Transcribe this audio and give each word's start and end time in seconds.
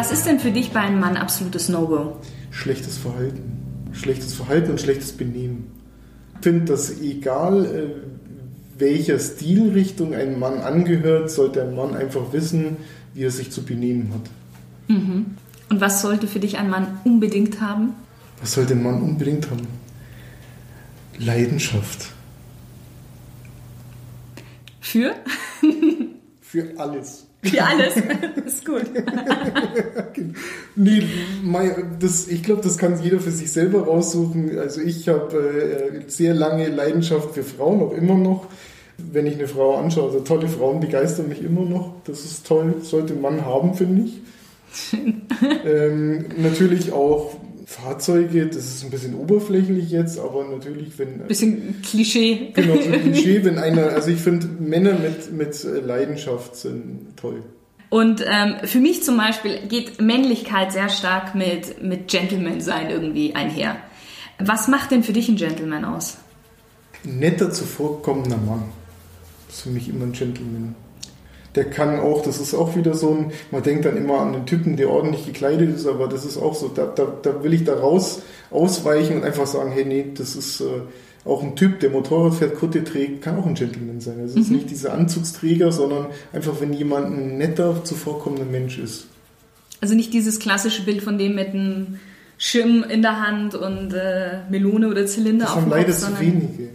Was 0.00 0.10
ist 0.12 0.24
denn 0.24 0.40
für 0.40 0.50
dich 0.50 0.70
bei 0.70 0.80
einem 0.80 0.98
Mann 0.98 1.18
absolutes 1.18 1.68
No-Go? 1.68 2.16
Schlechtes 2.50 2.96
Verhalten. 2.96 3.90
Schlechtes 3.92 4.32
Verhalten 4.32 4.70
und 4.70 4.80
schlechtes 4.80 5.12
Benehmen. 5.12 5.72
Ich 6.36 6.40
finde, 6.40 6.64
dass 6.64 7.02
egal 7.02 7.66
äh, 7.66 8.80
welcher 8.80 9.18
Stilrichtung 9.18 10.14
ein 10.14 10.38
Mann 10.38 10.60
angehört, 10.60 11.30
sollte 11.30 11.60
ein 11.60 11.74
Mann 11.74 11.94
einfach 11.94 12.32
wissen, 12.32 12.78
wie 13.12 13.24
er 13.24 13.30
sich 13.30 13.52
zu 13.52 13.62
benehmen 13.62 14.10
hat. 14.14 14.96
Mhm. 14.96 15.36
Und 15.68 15.80
was 15.82 16.00
sollte 16.00 16.28
für 16.28 16.40
dich 16.40 16.56
ein 16.56 16.70
Mann 16.70 16.98
unbedingt 17.04 17.60
haben? 17.60 17.92
Was 18.40 18.54
sollte 18.54 18.72
ein 18.72 18.82
Mann 18.82 19.02
unbedingt 19.02 19.50
haben? 19.50 19.66
Leidenschaft. 21.18 22.06
Für? 24.80 25.14
Für 26.40 26.64
alles. 26.78 27.26
Für 27.42 27.64
alles. 27.64 27.94
ist 28.44 28.64
gut. 28.66 28.84
nee, 30.76 31.02
das, 31.98 32.28
ich 32.28 32.42
glaube, 32.42 32.62
das 32.62 32.78
kann 32.78 33.02
jeder 33.02 33.20
für 33.20 33.30
sich 33.30 33.50
selber 33.52 33.84
raussuchen. 33.84 34.58
Also 34.58 34.80
ich 34.80 35.08
habe 35.08 35.36
äh, 35.36 36.10
sehr 36.10 36.34
lange 36.34 36.68
Leidenschaft 36.68 37.34
für 37.34 37.42
Frauen, 37.42 37.82
auch 37.82 37.92
immer 37.92 38.14
noch. 38.14 38.46
Wenn 38.98 39.26
ich 39.26 39.34
eine 39.34 39.48
Frau 39.48 39.76
anschaue, 39.76 40.08
also 40.08 40.20
tolle 40.20 40.48
Frauen 40.48 40.80
begeistern 40.80 41.28
mich 41.28 41.42
immer 41.42 41.62
noch. 41.62 41.94
Das 42.04 42.24
ist 42.24 42.46
toll, 42.46 42.76
sollte 42.82 43.14
ein 43.14 43.20
Mann 43.20 43.44
haben, 43.44 43.74
finde 43.74 44.04
ich. 44.04 44.20
ähm, 45.66 46.26
natürlich 46.36 46.92
auch 46.92 47.36
Fahrzeuge, 47.70 48.46
das 48.46 48.64
ist 48.66 48.84
ein 48.84 48.90
bisschen 48.90 49.14
oberflächlich 49.14 49.90
jetzt, 49.90 50.18
aber 50.18 50.44
natürlich, 50.44 50.98
wenn. 50.98 51.18
Bisschen 51.28 51.80
Klischee. 51.82 52.50
Genau, 52.52 52.74
so 52.74 52.90
ein 52.90 53.02
Klischee, 53.02 53.40
wenn 53.44 53.58
einer, 53.58 53.90
also 53.90 54.10
ich 54.10 54.20
finde, 54.20 54.48
Männer 54.60 54.98
mit, 54.98 55.32
mit 55.32 55.86
Leidenschaft 55.86 56.56
sind 56.56 57.16
toll. 57.16 57.44
Und 57.90 58.24
ähm, 58.26 58.56
für 58.64 58.78
mich 58.78 59.02
zum 59.02 59.16
Beispiel 59.16 59.58
geht 59.68 60.00
Männlichkeit 60.00 60.72
sehr 60.72 60.88
stark 60.88 61.34
mit, 61.34 61.82
mit 61.82 62.08
Gentleman-Sein 62.08 62.88
irgendwie 62.88 63.34
einher. 63.34 63.76
Was 64.38 64.68
macht 64.68 64.90
denn 64.92 65.02
für 65.02 65.12
dich 65.12 65.28
ein 65.28 65.36
Gentleman 65.36 65.84
aus? 65.84 66.16
Netter 67.02 67.50
zuvorkommender 67.50 68.38
Mann. 68.38 68.64
Das 69.46 69.56
ist 69.56 69.62
für 69.62 69.70
mich 69.70 69.88
immer 69.88 70.04
ein 70.04 70.12
Gentleman 70.12 70.74
der 71.54 71.64
kann 71.64 71.98
auch, 71.98 72.22
das 72.22 72.40
ist 72.40 72.54
auch 72.54 72.76
wieder 72.76 72.94
so 72.94 73.10
ein, 73.10 73.32
man 73.50 73.62
denkt 73.62 73.84
dann 73.84 73.96
immer 73.96 74.20
an 74.20 74.32
den 74.32 74.46
Typen, 74.46 74.76
der 74.76 74.88
ordentlich 74.88 75.26
gekleidet 75.26 75.74
ist, 75.74 75.86
aber 75.86 76.06
das 76.06 76.24
ist 76.24 76.36
auch 76.36 76.54
so, 76.54 76.68
da, 76.68 76.86
da, 76.86 77.12
da 77.22 77.42
will 77.42 77.52
ich 77.52 77.64
da 77.64 77.74
raus 77.74 78.22
ausweichen 78.50 79.16
und 79.16 79.24
einfach 79.24 79.46
sagen, 79.46 79.72
hey, 79.72 79.84
nee, 79.84 80.12
das 80.14 80.36
ist 80.36 80.60
äh, 80.60 80.82
auch 81.24 81.42
ein 81.42 81.54
Typ, 81.54 81.80
der 81.80 81.90
Motorrad 81.90 82.34
fährt, 82.34 82.56
Kutte 82.56 82.82
trägt, 82.82 83.22
kann 83.22 83.36
auch 83.36 83.46
ein 83.46 83.54
Gentleman 83.54 84.00
sein. 84.00 84.18
Das 84.22 84.34
mhm. 84.34 84.42
ist 84.42 84.50
nicht 84.50 84.70
dieser 84.70 84.94
Anzugsträger, 84.94 85.70
sondern 85.70 86.06
einfach, 86.32 86.60
wenn 86.60 86.72
jemand 86.72 87.06
ein 87.06 87.38
netter, 87.38 87.84
zuvorkommender 87.84 88.46
Mensch 88.46 88.78
ist. 88.78 89.06
Also 89.80 89.94
nicht 89.94 90.12
dieses 90.12 90.38
klassische 90.38 90.82
Bild 90.84 91.02
von 91.02 91.18
dem 91.18 91.34
mit 91.34 91.48
einem 91.48 91.98
Schirm 92.38 92.84
in 92.84 93.02
der 93.02 93.20
Hand 93.20 93.54
und 93.54 93.92
äh, 93.92 94.40
Melone 94.48 94.88
oder 94.88 95.06
Zylinder 95.06 95.44
das 95.44 95.54
auf 95.54 95.64
dem 95.64 95.70
Kopf. 95.70 95.78
Leider 95.78 95.92
zu 95.92 96.20
wenige. 96.20 96.70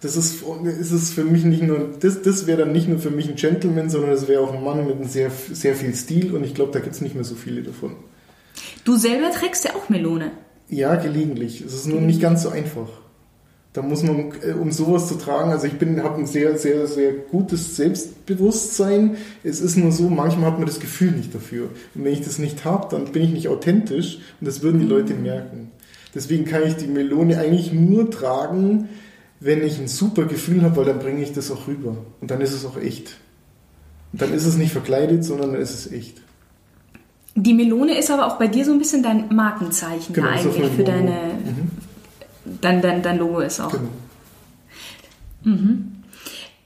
Das 0.00 0.16
ist, 0.16 0.42
ist 0.80 0.92
es 0.92 1.10
für 1.10 1.24
mich 1.24 1.44
nicht 1.44 1.62
nur, 1.62 1.90
das, 2.00 2.22
das 2.22 2.46
wäre 2.46 2.60
dann 2.60 2.72
nicht 2.72 2.88
nur 2.88 2.98
für 2.98 3.10
mich 3.10 3.28
ein 3.28 3.36
Gentleman, 3.36 3.90
sondern 3.90 4.10
das 4.10 4.28
wäre 4.28 4.40
auch 4.40 4.54
ein 4.54 4.64
Mann 4.64 4.86
mit 4.86 4.96
einem 4.96 5.08
sehr, 5.08 5.30
sehr 5.30 5.74
viel 5.76 5.94
Stil 5.94 6.34
und 6.34 6.42
ich 6.42 6.54
glaube, 6.54 6.72
da 6.72 6.80
gibt 6.80 6.94
es 6.94 7.02
nicht 7.02 7.14
mehr 7.14 7.24
so 7.24 7.34
viele 7.34 7.62
davon. 7.62 7.96
Du 8.84 8.96
selber 8.96 9.30
trägst 9.30 9.64
ja 9.64 9.74
auch 9.76 9.90
Melone. 9.90 10.30
Ja, 10.70 10.96
gelegentlich. 10.96 11.60
Es 11.60 11.74
ist 11.74 11.86
nur 11.86 12.00
nicht 12.00 12.20
ganz 12.20 12.42
so 12.42 12.48
einfach. 12.48 12.88
Da 13.72 13.82
muss 13.82 14.02
man, 14.02 14.32
äh, 14.42 14.52
um 14.52 14.72
sowas 14.72 15.06
zu 15.06 15.14
tragen, 15.14 15.52
also 15.52 15.66
ich 15.66 15.74
bin, 15.74 16.02
habe 16.02 16.18
ein 16.18 16.26
sehr, 16.26 16.58
sehr, 16.58 16.88
sehr 16.88 17.12
gutes 17.12 17.76
Selbstbewusstsein. 17.76 19.16
Es 19.44 19.60
ist 19.60 19.76
nur 19.76 19.92
so, 19.92 20.08
manchmal 20.08 20.50
hat 20.50 20.58
man 20.58 20.66
das 20.66 20.80
Gefühl 20.80 21.12
nicht 21.12 21.34
dafür. 21.34 21.68
Und 21.94 22.04
wenn 22.04 22.12
ich 22.12 22.22
das 22.22 22.38
nicht 22.38 22.64
habe, 22.64 22.88
dann 22.90 23.12
bin 23.12 23.22
ich 23.22 23.30
nicht 23.30 23.48
authentisch 23.48 24.18
und 24.40 24.46
das 24.46 24.62
würden 24.62 24.80
die 24.80 24.86
Leute 24.86 25.14
merken. 25.14 25.70
Deswegen 26.14 26.44
kann 26.44 26.64
ich 26.66 26.74
die 26.76 26.88
Melone 26.88 27.38
eigentlich 27.38 27.72
nur 27.72 28.10
tragen, 28.10 28.88
wenn 29.38 29.62
ich 29.62 29.78
ein 29.78 29.88
super 29.88 30.24
Gefühl 30.24 30.62
habe, 30.62 30.76
weil 30.76 30.84
dann 30.84 30.98
bringe 30.98 31.22
ich 31.22 31.32
das 31.32 31.50
auch 31.50 31.68
rüber. 31.68 31.96
Und 32.20 32.30
dann 32.30 32.40
ist 32.40 32.52
es 32.52 32.64
auch 32.64 32.76
echt. 32.76 33.16
Und 34.12 34.20
dann 34.20 34.34
ist 34.34 34.44
es 34.44 34.56
nicht 34.56 34.72
verkleidet, 34.72 35.24
sondern 35.24 35.52
dann 35.52 35.60
ist 35.60 35.74
es 35.74 35.92
echt. 35.92 36.20
Die 37.36 37.54
Melone 37.54 37.96
ist 37.96 38.10
aber 38.10 38.26
auch 38.26 38.38
bei 38.38 38.48
dir 38.48 38.64
so 38.64 38.72
ein 38.72 38.78
bisschen 38.78 39.04
dein 39.04 39.34
Markenzeichen 39.34 40.12
genau, 40.12 40.28
eigentlich 40.28 40.72
für 40.72 40.82
deine. 40.82 41.10
Mhm. 41.10 41.89
Dein, 42.60 42.82
dein, 42.82 43.02
dein 43.02 43.18
Logo 43.18 43.40
ist 43.40 43.60
auch. 43.60 43.72
Genau. 43.72 43.90
Mhm. 45.42 45.96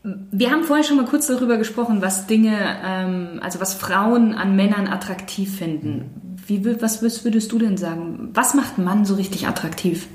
Wir 0.03 0.51
haben 0.51 0.65
vorher 0.65 0.85
schon 0.85 0.99
mal 0.99 1.07
kurz 1.07 1.27
darüber 1.29 1.57
gesprochen, 1.57 2.03
was 2.03 2.27
Dinge, 2.27 2.59
ähm, 2.85 3.41
also 3.43 3.61
was 3.61 3.73
Frauen 3.73 4.35
an 4.35 4.55
Männern 4.55 4.87
attraktiv 4.87 5.57
finden. 5.57 5.97
Mhm. 5.97 6.35
Wie, 6.47 6.83
was 6.83 7.03
würdest 7.25 7.53
du 7.53 7.59
denn 7.59 7.79
sagen? 7.79 8.29
Was 8.35 8.55
macht 8.55 8.77
einen 8.77 8.85
Mann 8.85 9.05
so 9.07 9.15
richtig 9.15 9.47
attraktiv? 9.47 10.09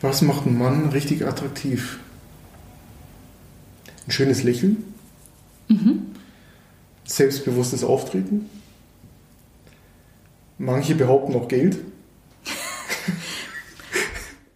Was 0.00 0.22
macht 0.22 0.46
einen 0.46 0.58
Mann 0.58 0.88
richtig 0.88 1.26
attraktiv? 1.26 2.00
Ein 4.06 4.10
schönes 4.10 4.42
Lächeln, 4.42 4.82
mhm. 5.68 6.06
selbstbewusstes 7.04 7.84
Auftreten. 7.84 8.46
Manche 10.58 10.94
behaupten 10.94 11.34
auch 11.36 11.48
Geld. 11.48 11.78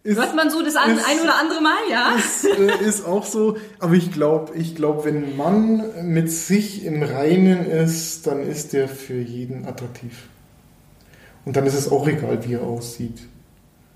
Ist, 0.05 0.17
Hört 0.19 0.35
man 0.35 0.51
so 0.51 0.61
das 0.61 0.75
ein, 0.75 0.97
ist, 0.97 1.03
ein 1.03 1.19
oder 1.19 1.35
andere 1.35 1.61
Mal, 1.61 1.79
ja? 1.89 2.15
Ist, 2.15 2.45
äh, 2.45 2.87
ist 2.87 3.05
auch 3.07 3.25
so. 3.25 3.57
Aber 3.79 3.95
ich 3.95 4.11
glaube, 4.11 4.55
ich 4.55 4.75
glaub, 4.75 5.03
wenn 5.03 5.23
ein 5.23 5.35
Mann 5.35 5.83
mit 6.03 6.31
sich 6.31 6.85
im 6.85 7.01
Reinen 7.01 7.65
ist, 7.65 8.27
dann 8.27 8.43
ist 8.43 8.73
der 8.73 8.87
für 8.87 9.19
jeden 9.19 9.65
attraktiv. 9.65 10.27
Und 11.43 11.55
dann 11.55 11.65
ist 11.65 11.73
es 11.73 11.91
auch 11.91 12.07
egal, 12.07 12.47
wie 12.47 12.53
er 12.53 12.61
aussieht. 12.61 13.23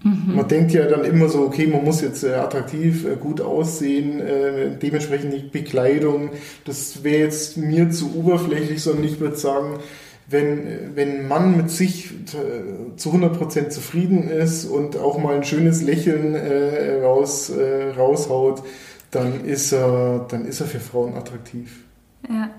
Mhm. 0.04 0.36
Man 0.36 0.48
denkt 0.48 0.72
ja 0.72 0.88
dann 0.88 1.06
immer 1.06 1.30
so, 1.30 1.42
okay, 1.42 1.68
man 1.68 1.84
muss 1.84 2.02
jetzt 2.02 2.24
äh, 2.24 2.34
attraktiv, 2.34 3.06
äh, 3.06 3.16
gut 3.16 3.40
aussehen, 3.40 4.20
äh, 4.20 4.78
dementsprechend 4.82 5.32
die 5.32 5.48
Bekleidung. 5.48 6.32
Das 6.66 7.04
wäre 7.04 7.20
jetzt 7.20 7.56
mir 7.58 7.92
zu 7.92 8.16
oberflächlich, 8.16 8.82
sondern 8.82 9.04
ich 9.04 9.20
würde 9.20 9.36
sagen, 9.36 9.80
wenn, 10.30 10.96
wenn 10.96 11.22
ein 11.22 11.28
Mann 11.28 11.58
mit 11.58 11.72
sich 11.72 12.12
äh, 12.12 12.96
zu 12.96 13.12
100% 13.12 13.70
zufrieden 13.70 14.30
ist 14.30 14.66
und 14.66 14.98
auch 14.98 15.18
mal 15.18 15.36
ein 15.36 15.44
schönes 15.44 15.82
Lächeln 15.82 16.36
äh, 16.36 17.02
raus, 17.02 17.50
äh, 17.50 17.92
raushaut, 17.92 18.64
dann 19.12 19.44
ist, 19.46 19.72
er, 19.72 20.28
dann 20.30 20.46
ist 20.46 20.60
er 20.60 20.68
für 20.68 20.80
Frauen 20.80 21.16
attraktiv. 21.16 21.84
Ja. 22.30 22.50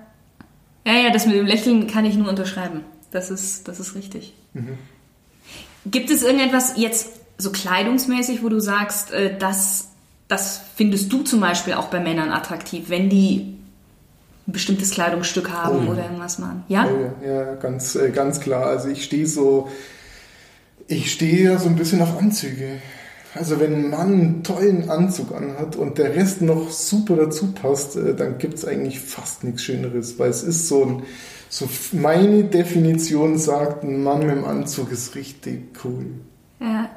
Ja, 0.85 0.93
ja, 0.93 1.09
das 1.11 1.27
mit 1.27 1.35
dem 1.35 1.45
Lächeln 1.45 1.87
kann 1.87 2.05
ich 2.05 2.15
nur 2.15 2.27
unterschreiben. 2.27 2.81
Das 3.11 3.29
ist, 3.29 3.67
das 3.67 3.79
ist 3.79 3.95
richtig. 3.95 4.33
Mhm. 4.53 4.77
Gibt 5.85 6.09
es 6.09 6.23
irgendetwas 6.23 6.73
jetzt 6.77 7.09
so 7.37 7.51
kleidungsmäßig, 7.51 8.43
wo 8.43 8.49
du 8.49 8.59
sagst, 8.59 9.11
äh, 9.11 9.37
das, 9.37 9.89
das 10.27 10.61
findest 10.75 11.11
du 11.13 11.23
zum 11.23 11.39
Beispiel 11.39 11.73
auch 11.73 11.87
bei 11.87 11.99
Männern 11.99 12.31
attraktiv, 12.31 12.89
wenn 12.89 13.09
die 13.09 13.57
ein 14.51 14.53
bestimmtes 14.53 14.91
Kleidungsstück 14.91 15.51
haben 15.51 15.87
oh. 15.87 15.91
oder 15.91 16.03
irgendwas 16.03 16.37
machen? 16.39 16.63
Ja? 16.67 16.85
Oh, 16.85 17.25
ja, 17.25 17.55
ganz, 17.55 17.95
äh, 17.95 18.09
ganz 18.09 18.39
klar. 18.41 18.65
Also 18.65 18.89
ich 18.89 19.03
stehe 19.03 19.25
so, 19.25 19.69
ich 20.87 21.11
stehe 21.11 21.57
so 21.57 21.69
ein 21.69 21.75
bisschen 21.75 22.01
auf 22.01 22.17
Anzüge. 22.17 22.79
Also 23.33 23.61
wenn 23.61 23.73
ein 23.73 23.89
Mann 23.89 24.13
einen 24.13 24.43
tollen 24.43 24.89
Anzug 24.89 25.33
anhat 25.33 25.77
und 25.77 25.97
der 25.97 26.15
Rest 26.15 26.41
noch 26.41 26.69
super 26.69 27.15
dazu 27.15 27.53
passt, 27.53 27.95
äh, 27.95 28.13
dann 28.13 28.37
gibt 28.37 28.55
es 28.55 28.65
eigentlich 28.65 28.99
fast 28.99 29.43
nichts 29.45 29.63
Schöneres, 29.63 30.19
weil 30.19 30.29
es 30.29 30.43
ist 30.43 30.67
so 30.67 30.85
ein, 30.85 31.03
so 31.47 31.69
meine 31.93 32.43
Definition 32.43 33.37
sagt, 33.37 33.83
ein 33.83 34.03
Mann 34.03 34.19
mit 34.19 34.35
dem 34.35 34.45
Anzug 34.45 34.91
ist 34.91 35.15
richtig 35.15 35.83
cool. 35.85 36.07
Ja. 36.59 36.89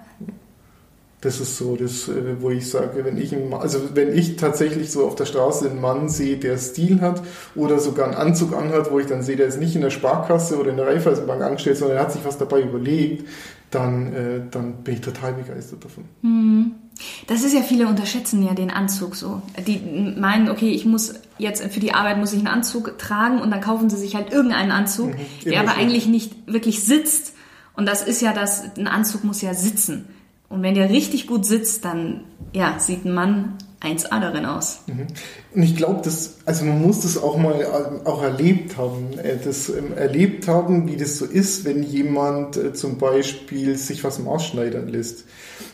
Das 1.24 1.40
ist 1.40 1.56
so, 1.56 1.74
das, 1.74 2.06
äh, 2.08 2.40
wo 2.40 2.50
ich 2.50 2.68
sage, 2.68 3.02
wenn 3.02 3.16
ich, 3.16 3.34
also 3.58 3.80
wenn 3.94 4.14
ich 4.14 4.36
tatsächlich 4.36 4.92
so 4.92 5.06
auf 5.06 5.14
der 5.14 5.24
Straße 5.24 5.70
einen 5.70 5.80
Mann 5.80 6.10
sehe, 6.10 6.36
der 6.36 6.58
Stil 6.58 7.00
hat 7.00 7.22
oder 7.54 7.78
sogar 7.78 8.08
einen 8.08 8.14
Anzug 8.14 8.54
anhat, 8.54 8.92
wo 8.92 8.98
ich 8.98 9.06
dann 9.06 9.22
sehe, 9.22 9.36
der 9.36 9.46
ist 9.46 9.58
nicht 9.58 9.74
in 9.74 9.80
der 9.80 9.88
Sparkasse 9.88 10.58
oder 10.58 10.68
in 10.68 10.76
der 10.76 10.86
Raiffeisenbank 10.86 11.40
angestellt, 11.40 11.78
sondern 11.78 11.96
er 11.96 12.02
hat 12.02 12.12
sich 12.12 12.26
was 12.26 12.36
dabei 12.36 12.60
überlegt, 12.60 13.26
dann, 13.70 14.12
äh, 14.12 14.40
dann 14.50 14.84
bin 14.84 14.94
ich 14.94 15.00
total 15.00 15.32
begeistert 15.32 15.82
davon. 15.82 16.04
Hm. 16.20 16.72
Das 17.26 17.42
ist 17.42 17.54
ja, 17.54 17.62
viele 17.62 17.88
unterschätzen 17.88 18.42
ja 18.44 18.52
den 18.52 18.70
Anzug 18.70 19.16
so. 19.16 19.40
Die 19.66 19.80
meinen, 20.18 20.50
okay, 20.50 20.70
ich 20.70 20.84
muss 20.84 21.14
jetzt 21.38 21.64
für 21.72 21.80
die 21.80 21.94
Arbeit 21.94 22.18
muss 22.18 22.34
ich 22.34 22.38
einen 22.38 22.48
Anzug 22.48 22.98
tragen 22.98 23.40
und 23.40 23.50
dann 23.50 23.62
kaufen 23.62 23.88
sie 23.88 23.96
sich 23.96 24.14
halt 24.14 24.30
irgendeinen 24.30 24.70
Anzug, 24.72 25.08
mhm, 25.08 25.50
der 25.50 25.60
aber 25.60 25.70
so. 25.70 25.80
eigentlich 25.80 26.06
nicht 26.06 26.34
wirklich 26.46 26.84
sitzt. 26.84 27.32
Und 27.74 27.86
das 27.86 28.02
ist 28.02 28.20
ja 28.20 28.34
das, 28.34 28.76
ein 28.76 28.86
Anzug 28.86 29.24
muss 29.24 29.40
ja 29.40 29.54
sitzen. 29.54 30.04
Und 30.48 30.62
wenn 30.62 30.74
der 30.74 30.90
richtig 30.90 31.26
gut 31.26 31.44
sitzt, 31.44 31.84
dann 31.84 32.24
ja, 32.52 32.78
sieht 32.78 33.04
ein 33.04 33.12
Mann 33.12 33.58
1A 33.84 34.20
darin 34.20 34.46
aus. 34.46 34.80
Mhm. 34.86 35.06
Und 35.54 35.62
ich 35.62 35.76
glaube, 35.76 36.00
dass, 36.02 36.38
also 36.46 36.64
man 36.64 36.80
muss 36.80 37.00
das 37.00 37.18
auch 37.18 37.36
mal 37.36 37.60
äh, 37.60 38.08
auch 38.08 38.22
erlebt 38.22 38.76
haben, 38.76 39.18
äh, 39.18 39.36
das 39.42 39.68
ähm, 39.68 39.92
erlebt 39.96 40.48
haben, 40.48 40.88
wie 40.88 40.96
das 40.96 41.18
so 41.18 41.26
ist, 41.26 41.64
wenn 41.64 41.82
jemand 41.82 42.56
äh, 42.56 42.72
zum 42.72 42.98
Beispiel 42.98 43.76
sich 43.76 44.02
was 44.04 44.18
maßschneidern 44.18 44.88
lässt. 44.88 45.24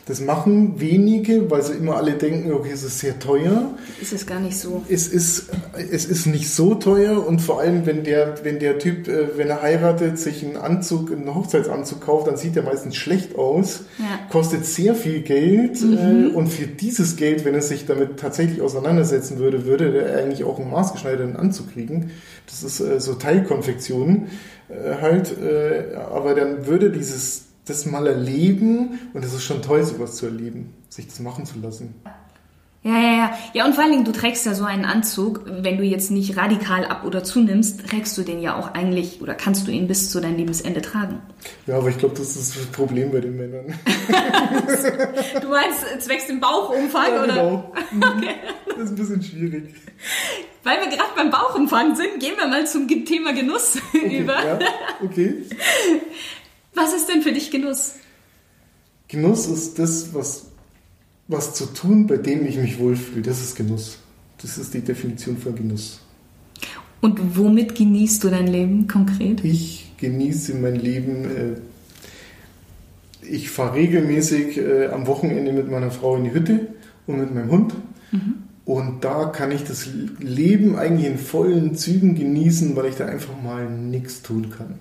Das 0.07 0.19
machen 0.19 0.79
wenige, 0.79 1.49
weil 1.51 1.61
sie 1.61 1.73
immer 1.73 1.95
alle 1.97 2.13
denken, 2.13 2.51
okay, 2.51 2.71
es 2.73 2.83
ist 2.83 2.99
sehr 2.99 3.19
teuer. 3.19 3.69
Ist 4.01 4.11
es 4.13 4.25
gar 4.25 4.39
nicht 4.39 4.57
so. 4.57 4.83
Es 4.89 5.07
ist, 5.07 5.49
es 5.91 6.05
ist 6.05 6.25
nicht 6.25 6.49
so 6.49 6.73
teuer 6.75 7.25
und 7.25 7.39
vor 7.39 7.59
allem, 7.61 7.85
wenn 7.85 8.03
der, 8.03 8.35
wenn 8.43 8.57
der 8.59 8.79
Typ, 8.79 9.07
äh, 9.07 9.37
wenn 9.37 9.49
er 9.49 9.61
heiratet, 9.61 10.17
sich 10.17 10.43
einen 10.43 10.57
Anzug, 10.57 11.11
einen 11.11 11.33
Hochzeitsanzug 11.33 12.01
kauft, 12.01 12.27
dann 12.27 12.35
sieht 12.35 12.57
er 12.57 12.63
meistens 12.63 12.95
schlecht 12.95 13.35
aus, 13.37 13.81
Ja. 13.99 14.19
kostet 14.31 14.65
sehr 14.65 14.95
viel 14.95 15.21
Geld 15.21 15.77
äh, 15.81 16.33
und 16.33 16.47
für 16.47 16.65
dieses 16.65 17.15
Geld, 17.15 17.45
wenn 17.45 17.53
er 17.53 17.61
sich 17.61 17.85
damit 17.85 18.17
tatsächlich 18.19 18.61
auseinandersetzen 18.61 19.37
würde, 19.37 19.65
würde 19.65 20.01
er 20.03 20.17
eigentlich 20.23 20.43
auch 20.43 20.59
einen 20.59 20.71
maßgeschneiderten 20.71 21.35
Anzug 21.35 21.73
kriegen. 21.73 22.09
Das 22.47 22.63
ist 22.63 22.79
äh, 22.79 22.99
so 22.99 23.13
Teilkonfektion 23.13 24.27
halt, 25.01 25.35
aber 26.13 26.33
dann 26.33 26.65
würde 26.65 26.91
dieses 26.91 27.43
das 27.71 27.85
mal 27.85 28.05
erleben 28.07 28.99
und 29.13 29.23
es 29.25 29.33
ist 29.33 29.43
schon 29.43 29.61
toll, 29.61 29.83
sowas 29.83 30.15
zu 30.15 30.25
erleben, 30.27 30.73
sich 30.89 31.07
das 31.07 31.19
machen 31.19 31.45
zu 31.45 31.59
lassen. 31.59 31.95
Ja, 32.83 32.97
ja, 32.97 33.11
ja. 33.15 33.37
Ja, 33.53 33.65
und 33.67 33.75
vor 33.75 33.83
allen 33.83 33.93
Dingen, 33.93 34.05
du 34.05 34.11
trägst 34.11 34.43
ja 34.43 34.55
so 34.55 34.63
einen 34.63 34.85
Anzug, 34.85 35.41
wenn 35.45 35.77
du 35.77 35.83
jetzt 35.83 36.09
nicht 36.09 36.35
radikal 36.35 36.83
ab- 36.85 37.05
oder 37.05 37.23
zunimmst, 37.23 37.87
trägst 37.87 38.17
du 38.17 38.23
den 38.23 38.41
ja 38.41 38.55
auch 38.57 38.73
eigentlich 38.73 39.21
oder 39.21 39.35
kannst 39.35 39.67
du 39.67 39.71
ihn 39.71 39.87
bis 39.87 40.09
zu 40.09 40.19
deinem 40.19 40.37
Lebensende 40.37 40.81
tragen. 40.81 41.19
Ja, 41.67 41.77
aber 41.77 41.89
ich 41.89 41.99
glaube, 41.99 42.15
das 42.17 42.35
ist 42.35 42.55
das 42.57 42.65
Problem 42.67 43.11
bei 43.11 43.19
den 43.19 43.37
Männern. 43.37 43.65
Du 45.41 45.47
meinst 45.49 46.01
zwecks 46.01 46.25
dem 46.27 46.39
Bauchumfang, 46.39 47.13
Ja, 47.13 47.23
oder? 47.23 47.33
genau. 47.33 47.73
Das 48.67 48.77
ist 48.85 48.89
ein 48.91 48.95
bisschen 48.95 49.21
schwierig. 49.21 49.75
Weil 50.63 50.79
wir 50.79 50.87
gerade 50.87 51.11
beim 51.15 51.29
Bauchumfang 51.29 51.95
sind, 51.95 52.19
gehen 52.19 52.33
wir 52.37 52.47
mal 52.47 52.65
zum 52.65 52.87
Thema 52.87 53.33
Genuss 53.33 53.77
Okay, 53.93 54.17
über. 54.21 54.33
ja, 54.43 54.59
okay. 55.03 55.43
Was 56.73 56.93
ist 56.93 57.07
denn 57.09 57.21
für 57.21 57.31
dich 57.31 57.51
Genuss? 57.51 57.93
Genuss 59.07 59.47
ist 59.47 59.77
das, 59.77 60.13
was, 60.13 60.47
was 61.27 61.53
zu 61.53 61.65
tun, 61.65 62.07
bei 62.07 62.17
dem 62.17 62.45
ich 62.45 62.57
mich 62.57 62.79
wohlfühle. 62.79 63.21
Das 63.21 63.41
ist 63.41 63.55
Genuss. 63.55 63.97
Das 64.41 64.57
ist 64.57 64.73
die 64.73 64.81
Definition 64.81 65.37
von 65.37 65.55
Genuss. 65.55 65.99
Und 67.01 67.37
womit 67.37 67.75
genießt 67.75 68.23
du 68.23 68.29
dein 68.29 68.47
Leben 68.47 68.87
konkret? 68.87 69.43
Ich 69.43 69.93
genieße 69.97 70.55
mein 70.55 70.75
Leben. 70.75 71.25
Äh, 71.25 71.55
ich 73.27 73.49
fahre 73.49 73.75
regelmäßig 73.75 74.57
äh, 74.57 74.87
am 74.87 75.07
Wochenende 75.07 75.53
mit 75.53 75.69
meiner 75.69 75.91
Frau 75.91 76.15
in 76.15 76.25
die 76.25 76.33
Hütte 76.33 76.67
und 77.07 77.19
mit 77.19 77.33
meinem 77.33 77.51
Hund. 77.51 77.73
Und 78.65 79.03
da 79.03 79.25
kann 79.25 79.51
ich 79.51 79.63
das 79.63 79.89
Leben 80.19 80.75
eigentlich 80.75 81.07
in 81.07 81.17
vollen 81.17 81.75
Zügen 81.75 82.15
genießen, 82.15 82.75
weil 82.75 82.87
ich 82.87 82.95
da 82.95 83.05
einfach 83.05 83.41
mal 83.41 83.69
nichts 83.69 84.21
tun 84.21 84.49
kann. 84.49 84.79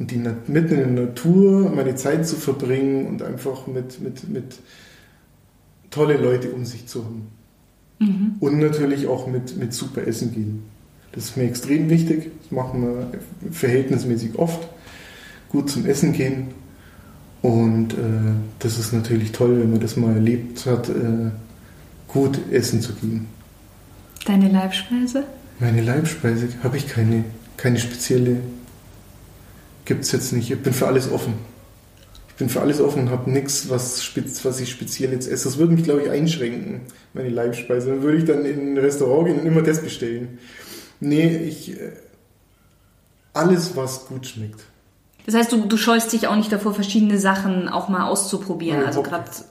Und 0.00 0.10
die 0.10 0.16
mitten 0.16 0.74
in 0.78 0.96
der 0.96 1.04
Natur 1.06 1.70
meine 1.70 1.94
Zeit 1.94 2.26
zu 2.26 2.36
verbringen 2.36 3.06
und 3.06 3.22
einfach 3.22 3.66
mit, 3.66 4.00
mit, 4.00 4.28
mit 4.28 4.58
tolle 5.90 6.16
Leute 6.16 6.50
um 6.50 6.64
sich 6.64 6.86
zu 6.86 7.04
haben. 7.04 7.28
Und 8.40 8.58
natürlich 8.58 9.06
auch 9.06 9.26
mit, 9.26 9.58
mit 9.58 9.74
super 9.74 10.06
Essen 10.06 10.32
gehen. 10.32 10.62
Das 11.12 11.24
ist 11.24 11.36
mir 11.36 11.44
extrem 11.44 11.90
wichtig. 11.90 12.30
Das 12.42 12.50
machen 12.50 12.82
wir 12.82 13.10
verhältnismäßig 13.52 14.38
oft. 14.38 14.66
Gut 15.50 15.68
zum 15.68 15.84
Essen 15.84 16.14
gehen. 16.14 16.48
Und 17.42 17.92
äh, 17.92 17.96
das 18.58 18.78
ist 18.78 18.94
natürlich 18.94 19.32
toll, 19.32 19.60
wenn 19.60 19.70
man 19.70 19.80
das 19.80 19.96
mal 19.96 20.14
erlebt 20.14 20.64
hat, 20.64 20.88
äh, 20.88 21.30
gut 22.08 22.38
essen 22.50 22.80
zu 22.80 22.94
gehen. 22.94 23.26
Deine 24.24 24.48
Leibspeise? 24.48 25.24
Meine 25.58 25.82
Leibspeise 25.82 26.48
habe 26.62 26.78
ich 26.78 26.88
keine, 26.88 27.24
keine 27.58 27.78
spezielle. 27.78 28.38
Gibt 29.90 30.04
es 30.04 30.12
jetzt 30.12 30.32
nicht. 30.32 30.48
Ich 30.48 30.62
bin 30.62 30.72
für 30.72 30.86
alles 30.86 31.10
offen. 31.10 31.34
Ich 32.28 32.34
bin 32.36 32.48
für 32.48 32.60
alles 32.60 32.80
offen 32.80 33.02
und 33.02 33.10
habe 33.10 33.28
nichts, 33.28 33.68
was, 33.68 34.12
was 34.44 34.60
ich 34.60 34.70
speziell 34.70 35.10
jetzt 35.12 35.26
esse. 35.28 35.48
Das 35.48 35.58
würde 35.58 35.72
mich, 35.74 35.82
glaube 35.82 36.02
ich, 36.02 36.10
einschränken, 36.10 36.82
meine 37.12 37.28
Leibspeise. 37.28 37.90
Dann 37.90 38.02
würde 38.02 38.18
ich 38.18 38.24
dann 38.24 38.44
in 38.44 38.74
ein 38.74 38.78
Restaurant 38.78 39.26
gehen 39.26 39.40
und 39.40 39.46
immer 39.46 39.62
das 39.62 39.82
bestellen. 39.82 40.38
Nee, 41.00 41.36
ich. 41.38 41.72
äh, 41.72 41.90
Alles, 43.32 43.74
was 43.74 44.06
gut 44.06 44.28
schmeckt. 44.28 44.60
Das 45.26 45.34
heißt, 45.34 45.50
du, 45.50 45.66
du 45.66 45.76
scheust 45.76 46.12
dich 46.12 46.28
auch 46.28 46.36
nicht 46.36 46.52
davor, 46.52 46.72
verschiedene 46.72 47.18
Sachen 47.18 47.68
auch 47.68 47.88
mal 47.88 48.06
auszuprobieren. 48.08 48.78
Nein, 48.78 48.86
also 48.86 49.02
gerade 49.02 49.28
aus 49.28 49.44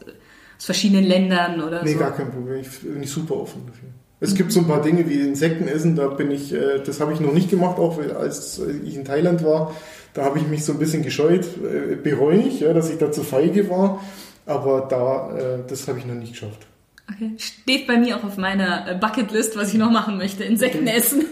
verschiedenen 0.66 1.04
Ländern 1.04 1.62
oder 1.62 1.84
Nee, 1.84 1.94
so. 1.94 2.00
gar 2.00 2.12
kein 2.16 2.32
Problem. 2.32 2.62
Ich 2.62 2.80
bin 2.80 3.04
super 3.04 3.36
offen 3.36 3.66
dafür. 3.68 3.90
Es 4.22 4.36
gibt 4.36 4.52
so 4.52 4.60
ein 4.60 4.68
paar 4.68 4.82
Dinge 4.82 5.08
wie 5.08 5.22
Insekten 5.22 5.68
essen, 5.68 5.96
da 5.96 6.08
bin 6.08 6.30
ich, 6.30 6.54
äh, 6.54 6.80
das 6.86 7.00
habe 7.00 7.14
ich 7.14 7.20
noch 7.20 7.34
nicht 7.34 7.50
gemacht, 7.50 7.80
auch 7.80 8.00
als 8.16 8.62
ich 8.84 8.96
in 8.96 9.06
Thailand 9.06 9.44
war, 9.44 9.74
da 10.14 10.26
habe 10.26 10.40
ich 10.40 10.48
mich 10.48 10.66
so 10.66 10.74
ein 10.74 10.80
bisschen 10.80 11.04
gescheut, 11.04 11.46
äh, 11.46 11.96
bereue 11.96 12.40
ich, 12.40 12.60
ja, 12.60 12.74
dass 12.74 12.90
ich 12.90 12.98
da 12.98 13.12
zu 13.12 13.24
feige 13.24 13.70
war, 13.70 14.04
aber 14.46 14.88
da, 14.90 15.38
äh, 15.38 15.60
das 15.68 15.88
habe 15.88 16.00
ich 16.00 16.06
noch 16.06 16.16
nicht 16.16 16.34
geschafft. 16.34 16.68
Okay. 17.12 17.32
Steht 17.38 17.88
bei 17.88 17.98
mir 17.98 18.18
auch 18.18 18.24
auf 18.24 18.38
meiner 18.38 18.96
Bucketlist, 18.96 19.58
was 19.58 19.74
ich 19.74 19.80
noch 19.80 19.90
machen 19.90 20.18
möchte. 20.18 20.44
Insekten 20.44 20.86
essen. 20.86 21.26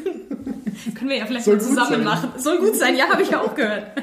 Können 0.96 1.10
wir 1.10 1.18
ja 1.18 1.26
vielleicht 1.28 1.46
Soll 1.46 1.62
zusammen 1.62 1.90
sein. 1.90 2.04
machen. 2.04 2.32
Soll 2.38 2.58
gut 2.60 2.76
sein, 2.76 2.96
ja, 2.96 3.10
habe 3.10 3.22
ich 3.22 3.30
ja 3.30 3.42
auch 3.42 3.54
gehört. 3.54 3.84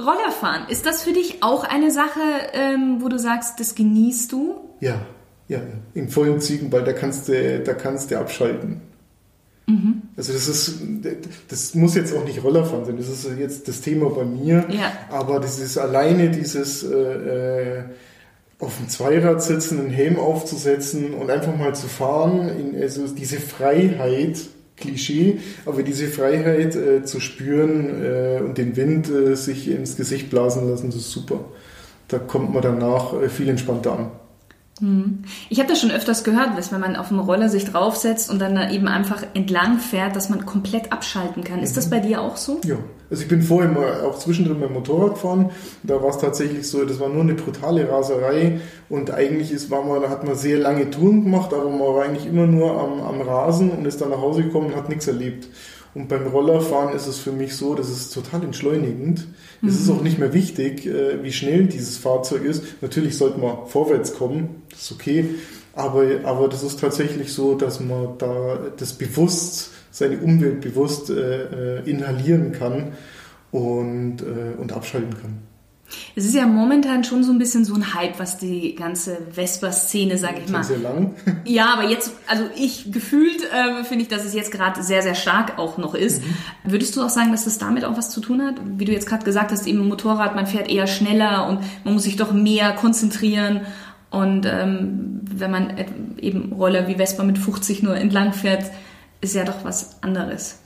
Rollerfahren, 0.00 0.68
ist 0.68 0.86
das 0.86 1.02
für 1.02 1.12
dich 1.12 1.42
auch 1.42 1.64
eine 1.64 1.90
Sache, 1.90 2.20
ähm, 2.52 2.98
wo 3.00 3.08
du 3.08 3.18
sagst, 3.18 3.58
das 3.58 3.74
genießt 3.74 4.30
du? 4.32 4.56
Ja, 4.80 5.00
ja, 5.48 5.60
in 5.94 6.08
vollen 6.08 6.40
Zügen, 6.40 6.70
weil 6.70 6.84
da 6.84 6.92
kannst 6.92 7.28
du, 7.28 7.60
da 7.60 7.74
kannst 7.74 8.10
du 8.10 8.18
abschalten. 8.18 8.80
Also 10.16 10.32
das 10.32 10.48
ist, 10.48 10.80
das 11.48 11.74
muss 11.74 11.94
jetzt 11.94 12.14
auch 12.16 12.24
nicht 12.24 12.42
Rollerfahren 12.42 12.86
sein, 12.86 12.96
das 12.96 13.08
ist 13.08 13.28
jetzt 13.38 13.68
das 13.68 13.82
Thema 13.82 14.08
bei 14.10 14.24
mir. 14.24 14.64
Ja. 14.70 14.92
Aber 15.10 15.40
dieses 15.40 15.76
alleine, 15.76 16.30
dieses 16.30 16.82
äh, 16.82 17.78
äh, 17.78 17.82
auf 18.58 18.76
dem 18.78 18.88
Zweirad 18.88 19.42
sitzen, 19.42 19.78
einen 19.78 19.90
Helm 19.90 20.18
aufzusetzen 20.18 21.12
und 21.12 21.30
einfach 21.30 21.54
mal 21.56 21.74
zu 21.74 21.86
fahren, 21.86 22.48
in, 22.48 22.80
also 22.80 23.06
diese 23.08 23.36
Freiheit, 23.38 24.40
Klischee, 24.76 25.38
aber 25.66 25.82
diese 25.82 26.06
Freiheit 26.06 26.74
äh, 26.74 27.04
zu 27.04 27.20
spüren 27.20 28.02
äh, 28.02 28.40
und 28.40 28.58
den 28.58 28.74
Wind 28.76 29.10
äh, 29.10 29.34
sich 29.34 29.68
ins 29.70 29.96
Gesicht 29.96 30.30
blasen 30.30 30.68
lassen, 30.68 30.86
das 30.86 30.96
ist 30.96 31.10
super. 31.10 31.40
Da 32.08 32.18
kommt 32.18 32.54
man 32.54 32.62
danach 32.62 33.12
äh, 33.20 33.28
viel 33.28 33.48
entspannter 33.48 33.92
an. 33.92 34.10
Ich 35.50 35.58
habe 35.58 35.68
das 35.68 35.80
schon 35.80 35.90
öfters 35.90 36.24
gehört, 36.24 36.56
dass 36.56 36.72
wenn 36.72 36.80
man 36.80 36.96
auf 36.96 37.08
dem 37.08 37.18
Roller 37.18 37.48
sich 37.48 37.64
draufsetzt 37.64 38.30
und 38.30 38.38
dann 38.38 38.54
da 38.54 38.70
eben 38.70 38.86
einfach 38.88 39.24
entlang 39.34 39.78
fährt, 39.78 40.14
dass 40.14 40.28
man 40.28 40.46
komplett 40.46 40.92
abschalten 40.92 41.42
kann. 41.44 41.60
Ist 41.60 41.76
das 41.76 41.90
bei 41.90 42.00
dir 42.00 42.20
auch 42.20 42.36
so? 42.36 42.60
Ja, 42.64 42.76
also 43.10 43.22
ich 43.22 43.28
bin 43.28 43.42
vorher 43.42 43.70
mal 43.70 44.02
auch 44.02 44.18
zwischendrin 44.18 44.60
beim 44.60 44.72
Motorrad 44.72 45.14
gefahren. 45.14 45.50
Da 45.82 46.00
war 46.02 46.10
es 46.10 46.18
tatsächlich 46.18 46.68
so, 46.68 46.84
das 46.84 47.00
war 47.00 47.08
nur 47.08 47.22
eine 47.22 47.34
brutale 47.34 47.90
Raserei 47.90 48.60
und 48.88 49.10
eigentlich 49.10 49.50
ist, 49.50 49.70
war 49.70 49.84
man, 49.84 50.00
da 50.00 50.10
hat 50.10 50.24
man 50.24 50.36
sehr 50.36 50.58
lange 50.58 50.90
Touren 50.90 51.24
gemacht, 51.24 51.52
aber 51.52 51.68
man 51.68 51.80
war 51.80 52.04
eigentlich 52.04 52.26
immer 52.26 52.46
nur 52.46 52.78
am, 52.78 53.00
am 53.00 53.20
Rasen 53.20 53.70
und 53.70 53.84
ist 53.86 54.00
dann 54.00 54.10
nach 54.10 54.20
Hause 54.20 54.44
gekommen 54.44 54.68
und 54.68 54.76
hat 54.76 54.88
nichts 54.88 55.06
erlebt. 55.06 55.48
Und 55.94 56.08
beim 56.08 56.26
Rollerfahren 56.26 56.94
ist 56.94 57.06
es 57.06 57.18
für 57.18 57.32
mich 57.32 57.56
so, 57.56 57.74
das 57.74 57.88
ist 57.88 58.12
total 58.12 58.44
entschleunigend. 58.44 59.26
Es 59.66 59.80
ist 59.80 59.90
auch 59.90 60.02
nicht 60.02 60.18
mehr 60.18 60.32
wichtig, 60.32 60.86
äh, 60.86 61.22
wie 61.24 61.32
schnell 61.32 61.66
dieses 61.66 61.96
Fahrzeug 61.96 62.44
ist. 62.44 62.62
Natürlich 62.80 63.16
sollte 63.16 63.40
man 63.40 63.66
vorwärts 63.66 64.14
kommen, 64.14 64.57
ist 64.78 64.92
okay. 64.92 65.34
Aber, 65.74 66.04
aber 66.24 66.48
das 66.48 66.62
ist 66.62 66.80
tatsächlich 66.80 67.32
so, 67.32 67.54
dass 67.54 67.80
man 67.80 68.18
da 68.18 68.58
das 68.76 68.94
bewusst, 68.94 69.70
seine 69.90 70.18
Umwelt 70.18 70.60
bewusst 70.60 71.10
äh, 71.10 71.78
äh, 71.78 71.90
inhalieren 71.90 72.52
kann 72.52 72.92
und, 73.52 74.22
äh, 74.22 74.60
und 74.60 74.72
abschalten 74.72 75.14
kann. 75.14 75.38
Es 76.14 76.24
ist 76.26 76.34
ja 76.34 76.46
momentan 76.46 77.02
schon 77.02 77.24
so 77.24 77.32
ein 77.32 77.38
bisschen 77.38 77.64
so 77.64 77.74
ein 77.74 77.94
Hype, 77.94 78.18
was 78.18 78.36
die 78.36 78.74
ganze 78.74 79.18
Vespa-Szene, 79.32 80.18
sag 80.18 80.38
ich 80.38 80.50
mal. 80.50 80.62
sehr 80.62 80.78
lang. 80.78 81.14
Ja, 81.44 81.72
aber 81.72 81.88
jetzt, 81.88 82.12
also 82.26 82.44
ich 82.56 82.92
gefühlt 82.92 83.42
äh, 83.44 83.84
finde 83.84 84.02
ich, 84.02 84.08
dass 84.08 84.24
es 84.24 84.34
jetzt 84.34 84.50
gerade 84.50 84.82
sehr, 84.82 85.02
sehr 85.02 85.14
stark 85.14 85.58
auch 85.58 85.78
noch 85.78 85.94
ist. 85.94 86.22
Würdest 86.64 86.94
du 86.96 87.02
auch 87.02 87.08
sagen, 87.08 87.32
dass 87.32 87.44
das 87.44 87.58
damit 87.58 87.84
auch 87.84 87.96
was 87.96 88.10
zu 88.10 88.20
tun 88.20 88.42
hat? 88.42 88.56
Wie 88.76 88.84
du 88.84 88.92
jetzt 88.92 89.06
gerade 89.06 89.24
gesagt 89.24 89.50
hast, 89.50 89.66
eben 89.66 89.86
Motorrad, 89.88 90.34
man 90.34 90.46
fährt 90.46 90.68
eher 90.68 90.86
schneller 90.86 91.48
und 91.48 91.60
man 91.84 91.94
muss 91.94 92.02
sich 92.02 92.16
doch 92.16 92.32
mehr 92.32 92.72
konzentrieren. 92.74 93.62
Und 94.10 94.46
ähm, 94.46 95.20
wenn 95.30 95.50
man 95.50 95.74
eben 96.18 96.52
Roller 96.52 96.88
wie 96.88 96.94
Vespa 96.94 97.22
mit 97.24 97.38
50 97.38 97.82
nur 97.82 97.96
entlang 97.96 98.32
fährt, 98.32 98.64
ist 99.20 99.34
ja 99.34 99.44
doch 99.44 99.64
was 99.64 100.02
anderes. 100.02 100.60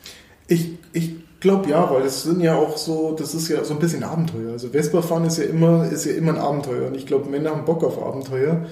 Ich, 0.47 0.71
ich 0.93 1.15
glaube 1.41 1.69
ja, 1.71 1.91
weil 1.91 2.03
das 2.05 2.23
sind 2.23 2.41
ja 2.41 2.55
auch 2.55 2.77
so, 2.77 3.17
das 3.19 3.35
ist 3.35 3.49
ja 3.49 3.65
so 3.65 3.75
ein 3.75 3.81
bisschen 3.81 4.05
Abenteuer. 4.05 4.53
Also 4.53 4.69
Vespa 4.69 5.03
fahren 5.03 5.25
ist 5.25 5.39
ja 5.39 5.45
immer, 5.45 5.91
ist 5.91 6.05
ja 6.05 6.13
immer 6.13 6.33
ein 6.35 6.39
Abenteuer. 6.39 6.87
Und 6.87 6.95
ich 6.97 7.07
glaube, 7.07 7.29
Männer 7.31 7.51
haben 7.51 7.65
Bock 7.65 7.83
auf 7.83 8.01
Abenteuer. 8.01 8.67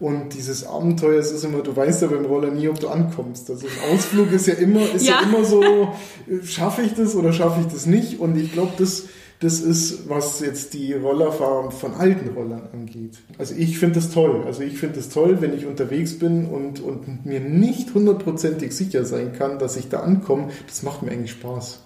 Und 0.00 0.34
dieses 0.34 0.66
Abenteuer, 0.66 1.18
es 1.20 1.30
ist 1.30 1.44
immer, 1.44 1.58
du 1.60 1.74
weißt 1.76 2.02
ja 2.02 2.08
beim 2.08 2.24
Roller 2.24 2.50
nie, 2.50 2.68
ob 2.68 2.80
du 2.80 2.88
ankommst. 2.88 3.48
Also 3.50 3.66
ein 3.66 3.94
Ausflug 3.94 4.32
ist 4.32 4.46
ja 4.46 4.54
immer, 4.54 4.80
ist 4.92 5.06
ja, 5.06 5.20
Ja. 5.20 5.28
immer 5.28 5.44
so, 5.44 5.62
äh, 5.62 6.44
schaffe 6.44 6.82
ich 6.82 6.94
das 6.94 7.14
oder 7.14 7.32
schaffe 7.32 7.60
ich 7.60 7.72
das 7.72 7.86
nicht? 7.86 8.18
Und 8.20 8.36
ich 8.36 8.52
glaube, 8.52 8.72
das, 8.78 9.04
das 9.44 9.60
ist, 9.60 10.08
was 10.08 10.40
jetzt 10.40 10.72
die 10.72 10.94
Rollerfahrer 10.94 11.70
von 11.70 11.92
alten 11.92 12.30
Rollern 12.30 12.62
angeht. 12.72 13.18
Also 13.36 13.54
ich 13.54 13.78
finde 13.78 13.96
das 13.96 14.10
toll. 14.10 14.42
Also 14.46 14.62
ich 14.62 14.78
finde 14.78 14.98
es 14.98 15.10
toll, 15.10 15.36
wenn 15.40 15.52
ich 15.52 15.66
unterwegs 15.66 16.18
bin 16.18 16.46
und, 16.46 16.80
und 16.80 17.26
mir 17.26 17.40
nicht 17.40 17.92
hundertprozentig 17.92 18.72
sicher 18.72 19.04
sein 19.04 19.34
kann, 19.34 19.58
dass 19.58 19.76
ich 19.76 19.90
da 19.90 20.00
ankomme. 20.00 20.48
Das 20.66 20.82
macht 20.82 21.02
mir 21.02 21.12
eigentlich 21.12 21.32
Spaß. 21.32 21.80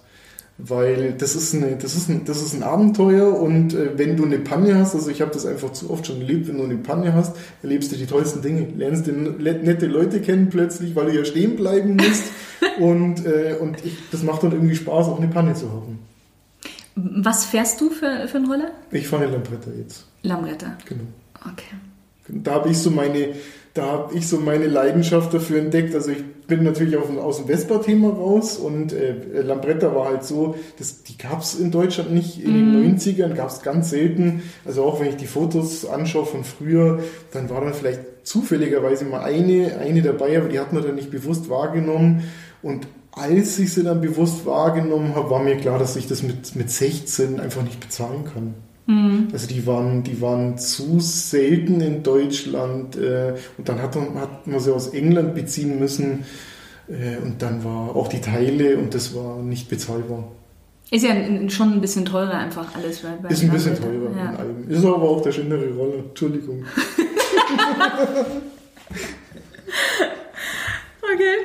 Weil 0.57 1.13
das 1.17 1.35
ist, 1.35 1.53
eine, 1.53 1.75
das 1.75 1.95
ist, 1.95 2.07
ein, 2.07 2.23
das 2.23 2.41
ist 2.41 2.53
ein 2.53 2.63
Abenteuer 2.63 3.37
und 3.37 3.73
äh, 3.73 3.97
wenn 3.97 4.15
du 4.15 4.23
eine 4.23 4.39
Panne 4.39 4.77
hast, 4.77 4.95
also 4.95 5.09
ich 5.09 5.21
habe 5.21 5.31
das 5.31 5.45
einfach 5.45 5.73
zu 5.73 5.89
oft 5.89 6.07
schon 6.07 6.21
erlebt, 6.21 6.47
wenn 6.47 6.57
du 6.57 6.63
eine 6.63 6.77
Panne 6.77 7.13
hast, 7.13 7.35
erlebst 7.61 7.91
du 7.91 7.97
die 7.97 8.05
tollsten 8.05 8.41
Dinge. 8.41 8.67
Lernst 8.77 9.07
du 9.07 9.11
nette 9.11 9.85
Leute 9.85 10.21
kennen 10.21 10.47
plötzlich, 10.49 10.95
weil 10.95 11.07
du 11.07 11.17
ja 11.17 11.25
stehen 11.25 11.57
bleiben 11.57 11.97
musst 11.97 12.23
und, 12.79 13.25
äh, 13.25 13.55
und 13.59 13.85
ich, 13.85 13.97
das 14.11 14.23
macht 14.23 14.43
dann 14.43 14.53
irgendwie 14.53 14.75
Spaß, 14.75 15.07
auch 15.07 15.19
eine 15.19 15.27
Panne 15.27 15.55
zu 15.55 15.69
haben. 15.71 16.08
Was 17.21 17.45
fährst 17.45 17.79
du 17.81 17.89
für, 17.89 18.27
für 18.27 18.37
einen 18.37 18.51
Roller? 18.51 18.71
Ich 18.91 19.07
fahre 19.07 19.23
eine 19.23 19.33
Lambretta 19.33 19.69
jetzt. 19.77 20.05
Lambretta? 20.23 20.77
Genau. 20.85 21.03
Okay. 21.35 21.75
Da 22.27 22.55
habe 22.55 22.69
ich 22.69 22.77
so 22.77 22.91
meine, 22.91 23.29
da 23.73 23.85
habe 23.85 24.15
ich 24.15 24.27
so 24.27 24.37
meine 24.37 24.67
Leidenschaft 24.67 25.33
dafür 25.33 25.59
entdeckt. 25.59 25.95
Also 25.95 26.11
ich 26.11 26.23
bin 26.47 26.63
natürlich 26.63 26.97
aus, 26.97 27.09
aus 27.17 27.37
dem 27.37 27.47
Vespa-Thema 27.47 28.09
raus 28.09 28.57
und 28.57 28.93
äh, 28.93 29.41
Lambretta 29.41 29.95
war 29.95 30.05
halt 30.05 30.23
so, 30.23 30.55
das, 30.77 31.03
die 31.03 31.17
gab 31.17 31.41
es 31.41 31.59
in 31.59 31.71
Deutschland 31.71 32.11
nicht. 32.11 32.43
In 32.43 32.51
mm. 32.51 32.81
den 32.81 32.97
90ern 32.97 33.33
gab 33.33 33.49
es 33.49 33.61
ganz 33.61 33.91
selten. 33.91 34.43
Also 34.65 34.83
auch 34.83 34.99
wenn 34.99 35.09
ich 35.09 35.17
die 35.17 35.27
Fotos 35.27 35.85
anschaue 35.85 36.25
von 36.25 36.43
früher, 36.43 36.99
dann 37.31 37.49
war 37.49 37.61
dann 37.61 37.73
vielleicht 37.73 38.01
zufälligerweise 38.23 39.05
mal 39.05 39.21
eine, 39.21 39.77
eine 39.77 40.01
dabei, 40.01 40.37
aber 40.37 40.49
die 40.49 40.59
hat 40.59 40.73
man 40.73 40.83
dann 40.83 40.95
nicht 40.95 41.11
bewusst 41.11 41.49
wahrgenommen. 41.49 42.23
Und 42.61 42.87
als 43.11 43.59
ich 43.59 43.73
sie 43.73 43.83
dann 43.83 44.01
bewusst 44.01 44.45
wahrgenommen 44.45 45.15
habe, 45.15 45.29
war 45.29 45.43
mir 45.43 45.57
klar, 45.57 45.79
dass 45.79 45.95
ich 45.95 46.07
das 46.07 46.23
mit, 46.23 46.55
mit 46.55 46.69
16 46.69 47.39
einfach 47.39 47.63
nicht 47.63 47.79
bezahlen 47.79 48.23
kann. 48.25 48.53
Mhm. 48.85 49.27
Also 49.31 49.47
die 49.47 49.65
waren, 49.67 50.03
die 50.03 50.21
waren 50.21 50.57
zu 50.57 50.99
selten 50.99 51.79
in 51.81 52.01
Deutschland 52.03 52.95
äh, 52.95 53.35
und 53.57 53.69
dann 53.69 53.81
hat 53.81 53.95
man, 53.95 54.15
hat 54.15 54.47
man 54.47 54.59
sie 54.59 54.73
aus 54.73 54.87
England 54.87 55.35
beziehen 55.35 55.79
müssen 55.79 56.25
äh, 56.87 57.17
und 57.23 57.41
dann 57.41 57.63
war 57.63 57.95
auch 57.95 58.07
die 58.07 58.21
Teile 58.21 58.77
und 58.77 58.95
das 58.95 59.13
war 59.15 59.37
nicht 59.43 59.69
bezahlbar. 59.69 60.23
Ist 60.91 61.03
ja 61.03 61.13
schon 61.49 61.73
ein 61.73 61.81
bisschen 61.81 62.03
teurer 62.03 62.33
einfach 62.33 62.73
alles. 62.75 63.01
Bei, 63.01 63.09
bei 63.21 63.29
ist 63.29 63.43
ein 63.43 63.51
bisschen 63.51 63.75
teurer 63.75 64.09
ja. 64.17 64.31
in 64.31 64.37
allem. 64.37 64.67
Ist 64.67 64.83
aber 64.83 65.03
auch 65.03 65.21
der 65.21 65.33
schönere 65.33 65.71
Rolle. 65.75 66.05
Entschuldigung. 66.09 66.65
okay. 71.03 71.35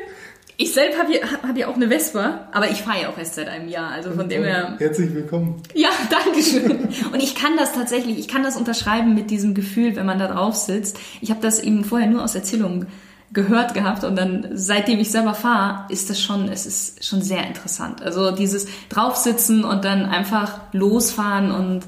Ich 0.57 0.73
selbst 0.73 0.99
habe 0.99 1.13
ja, 1.13 1.21
hab 1.43 1.57
ja 1.57 1.67
auch 1.67 1.75
eine 1.75 1.89
Vespa, 1.89 2.47
aber 2.53 2.71
ich 2.71 2.83
fahre 2.83 3.03
ja 3.03 3.09
auch 3.09 3.19
erst 3.19 3.35
seit 3.35 3.49
einem 3.49 3.69
Jahr. 3.69 3.91
Also 3.91 4.13
von 4.13 4.29
dem 4.29 4.45
her. 4.45 4.77
Herzlich 4.79 5.13
willkommen. 5.13 5.61
Ja, 5.75 5.89
danke 6.11 6.43
schön. 6.43 6.89
Und 7.13 7.21
ich 7.21 7.35
kann 7.35 7.57
das 7.57 7.73
tatsächlich, 7.73 8.19
ich 8.19 8.29
kann 8.29 8.45
das 8.45 8.57
unterschreiben 8.57 9.15
mit 9.15 9.31
diesem 9.31 9.55
Gefühl, 9.55 9.97
wenn 9.97 10.07
man 10.07 10.21
da 10.21 10.29
drauf 10.29 10.55
sitzt. 10.55 10.99
Ich 11.21 11.31
habe 11.31 11.41
das 11.41 11.59
eben 11.59 11.85
vorher 11.85 12.09
nur 12.09 12.23
aus 12.23 12.37
Erzählungen 12.37 12.87
gehört 13.33 13.75
gehabt 13.75 14.05
und 14.05 14.15
dann 14.15 14.47
seitdem 14.53 15.01
ich 15.01 15.11
selber 15.11 15.35
fahre, 15.35 15.93
ist 15.93 16.09
das 16.09 16.23
schon, 16.23 16.49
es 16.49 16.67
ist 16.67 17.05
schon 17.05 17.21
sehr 17.21 17.45
interessant. 17.45 18.01
Also 18.01 18.31
dieses 18.31 18.69
draufsitzen 18.91 19.65
und 19.65 19.85
dann 19.85 20.05
einfach 20.05 20.61
losfahren 20.73 21.51
und 21.51 21.83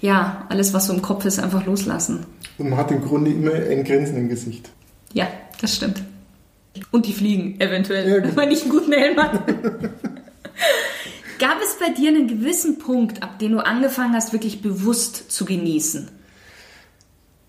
ja, 0.00 0.46
alles 0.50 0.72
was 0.72 0.86
so 0.86 0.92
im 0.92 1.02
Kopf 1.02 1.24
ist, 1.24 1.40
einfach 1.40 1.66
loslassen. 1.66 2.26
Und 2.58 2.70
man 2.70 2.78
hat 2.78 2.92
im 2.92 3.02
Grunde 3.02 3.32
immer 3.32 3.54
ein 3.54 3.82
Grinsen 3.82 4.16
im 4.16 4.28
Gesicht. 4.28 4.70
Ja, 5.12 5.26
das 5.60 5.74
stimmt. 5.74 6.00
Und 6.90 7.06
die 7.06 7.12
fliegen, 7.12 7.60
eventuell, 7.60 8.08
ja, 8.08 8.22
wenn 8.22 8.34
man 8.34 8.48
nicht 8.48 8.62
einen 8.62 8.70
guten 8.70 8.92
Helm 8.92 9.16
hat. 9.16 9.46
Gab 11.38 11.60
es 11.62 11.76
bei 11.78 11.92
dir 11.92 12.08
einen 12.08 12.28
gewissen 12.28 12.78
Punkt, 12.78 13.22
ab 13.22 13.38
dem 13.38 13.52
du 13.52 13.58
angefangen 13.58 14.14
hast, 14.14 14.32
wirklich 14.32 14.62
bewusst 14.62 15.30
zu 15.30 15.44
genießen? 15.44 16.08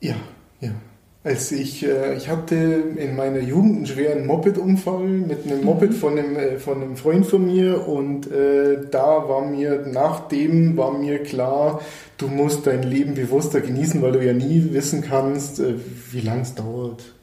Ja, 0.01 0.15
ja. 0.59 0.71
Als 1.23 1.51
ich, 1.51 1.83
äh, 1.83 2.15
ich 2.15 2.29
hatte 2.29 2.55
in 2.55 3.15
meiner 3.15 3.39
Jugend 3.39 3.77
einen 3.77 3.85
schweren 3.87 4.27
Moped-Unfall 4.27 5.07
mit 5.07 5.45
einem 5.45 5.63
Moped 5.63 5.89
mhm. 5.89 5.95
von 5.95 6.19
einem, 6.19 6.35
äh, 6.35 6.59
von 6.59 6.83
einem 6.83 6.97
Freund 6.97 7.25
von 7.25 7.45
mir 7.45 7.87
und 7.87 8.31
äh, 8.31 8.77
da 8.91 9.27
war 9.27 9.43
mir, 9.43 9.87
nachdem 9.91 10.77
war 10.77 10.95
mir 10.95 11.23
klar, 11.23 11.81
du 12.19 12.27
musst 12.27 12.67
dein 12.67 12.83
Leben 12.83 13.15
bewusster 13.15 13.61
genießen, 13.61 14.03
weil 14.03 14.11
du 14.11 14.23
ja 14.23 14.33
nie 14.33 14.69
wissen 14.71 15.01
kannst, 15.01 15.59
äh, 15.59 15.73
wie 16.11 16.21
lang 16.21 16.41
es 16.41 16.53
dauert. 16.53 17.14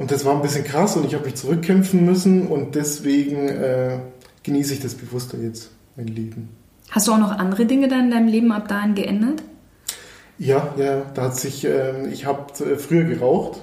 Und 0.00 0.10
das 0.10 0.24
war 0.24 0.34
ein 0.34 0.40
bisschen 0.40 0.64
krass 0.64 0.96
und 0.96 1.04
ich 1.04 1.12
habe 1.12 1.26
mich 1.26 1.34
zurückkämpfen 1.34 2.06
müssen 2.06 2.46
und 2.46 2.74
deswegen 2.74 3.50
äh, 3.50 3.98
genieße 4.42 4.72
ich 4.72 4.80
das 4.80 4.94
bewusster 4.94 5.36
jetzt, 5.36 5.72
mein 5.94 6.06
Leben. 6.06 6.48
Hast 6.90 7.06
du 7.06 7.12
auch 7.12 7.18
noch 7.18 7.32
andere 7.32 7.66
Dinge 7.66 7.86
dann 7.86 8.06
in 8.06 8.10
deinem 8.10 8.28
Leben 8.28 8.50
ab 8.50 8.66
dahin 8.66 8.94
geändert? 8.94 9.42
Ja, 10.38 10.72
ja, 10.78 11.02
da 11.12 11.24
hat 11.24 11.36
sich, 11.36 11.66
äh, 11.66 12.08
ich 12.08 12.24
habe 12.24 12.46
früher 12.78 13.04
geraucht 13.04 13.60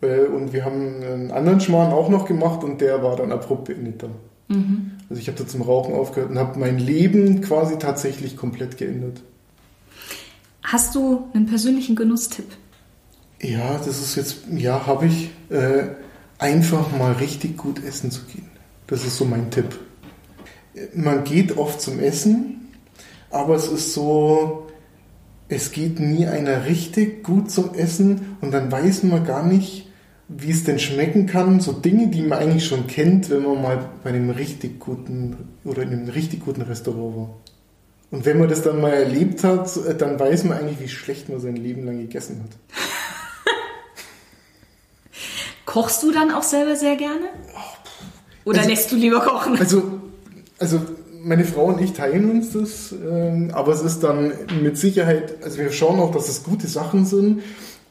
äh, 0.00 0.22
und 0.22 0.52
wir 0.52 0.64
haben 0.64 1.00
einen 1.00 1.30
anderen 1.30 1.60
Schmarrn 1.60 1.92
auch 1.92 2.08
noch 2.08 2.26
gemacht 2.26 2.64
und 2.64 2.80
der 2.80 3.04
war 3.04 3.14
dann 3.14 3.30
abrupt 3.30 3.66
beendet 3.66 4.02
dann. 4.02 4.14
Mhm. 4.48 4.90
Also 5.08 5.20
ich 5.20 5.28
habe 5.28 5.38
da 5.38 5.46
zum 5.46 5.62
Rauchen 5.62 5.94
aufgehört 5.94 6.32
und 6.32 6.38
habe 6.40 6.58
mein 6.58 6.80
Leben 6.80 7.40
quasi 7.40 7.78
tatsächlich 7.78 8.36
komplett 8.36 8.78
geändert. 8.78 9.22
Hast 10.64 10.96
du 10.96 11.28
einen 11.34 11.46
persönlichen 11.46 11.94
Genusstipp? 11.94 12.46
Ja, 13.40 13.78
das 13.78 14.00
ist 14.00 14.16
jetzt, 14.16 14.38
ja, 14.50 14.86
habe 14.86 15.06
ich. 15.06 15.30
Äh, 15.50 15.88
einfach 16.38 16.96
mal 16.96 17.12
richtig 17.12 17.56
gut 17.56 17.84
essen 17.84 18.10
zu 18.10 18.22
gehen. 18.24 18.48
Das 18.86 19.04
ist 19.04 19.16
so 19.16 19.24
mein 19.24 19.50
Tipp. 19.50 19.78
Man 20.94 21.24
geht 21.24 21.56
oft 21.56 21.80
zum 21.80 21.98
Essen, 21.98 22.68
aber 23.30 23.56
es 23.56 23.66
ist 23.68 23.92
so, 23.92 24.68
es 25.48 25.72
geht 25.72 25.98
nie 25.98 26.26
einer 26.26 26.66
richtig 26.66 27.24
gut 27.24 27.50
zum 27.50 27.74
Essen 27.74 28.36
und 28.40 28.52
dann 28.52 28.70
weiß 28.70 29.02
man 29.02 29.26
gar 29.26 29.44
nicht, 29.44 29.88
wie 30.28 30.50
es 30.50 30.64
denn 30.64 30.78
schmecken 30.78 31.26
kann. 31.26 31.60
So 31.60 31.72
Dinge, 31.72 32.08
die 32.08 32.22
man 32.22 32.38
eigentlich 32.38 32.66
schon 32.66 32.86
kennt, 32.86 33.30
wenn 33.30 33.42
man 33.42 33.60
mal 33.60 33.88
bei 34.04 34.10
einem 34.10 34.30
richtig 34.30 34.78
guten 34.78 35.36
oder 35.64 35.82
in 35.82 35.90
einem 35.90 36.08
richtig 36.08 36.44
guten 36.44 36.62
Restaurant 36.62 37.16
war. 37.16 37.36
Und 38.10 38.24
wenn 38.24 38.38
man 38.38 38.48
das 38.48 38.62
dann 38.62 38.80
mal 38.80 38.92
erlebt 38.92 39.42
hat, 39.44 39.68
dann 40.00 40.18
weiß 40.18 40.44
man 40.44 40.58
eigentlich, 40.58 40.80
wie 40.80 40.88
schlecht 40.88 41.28
man 41.28 41.40
sein 41.40 41.56
Leben 41.56 41.84
lang 41.84 41.98
gegessen 41.98 42.42
hat. 42.42 42.87
Kochst 45.68 46.02
du 46.02 46.12
dann 46.12 46.30
auch 46.30 46.42
selber 46.42 46.76
sehr 46.76 46.96
gerne? 46.96 47.26
Oder 48.46 48.60
also, 48.60 48.70
lässt 48.70 48.90
du 48.90 48.96
lieber 48.96 49.20
kochen? 49.20 49.58
Also, 49.58 49.82
also 50.58 50.80
meine 51.22 51.44
Frau 51.44 51.66
und 51.66 51.82
ich 51.82 51.92
teilen 51.92 52.30
uns 52.30 52.54
das, 52.54 52.92
ähm, 52.92 53.50
aber 53.52 53.74
es 53.74 53.82
ist 53.82 54.00
dann 54.00 54.32
mit 54.62 54.78
Sicherheit, 54.78 55.34
also 55.44 55.58
wir 55.58 55.70
schauen 55.70 56.00
auch, 56.00 56.10
dass 56.10 56.30
es 56.30 56.42
gute 56.42 56.66
Sachen 56.68 57.04
sind, 57.04 57.42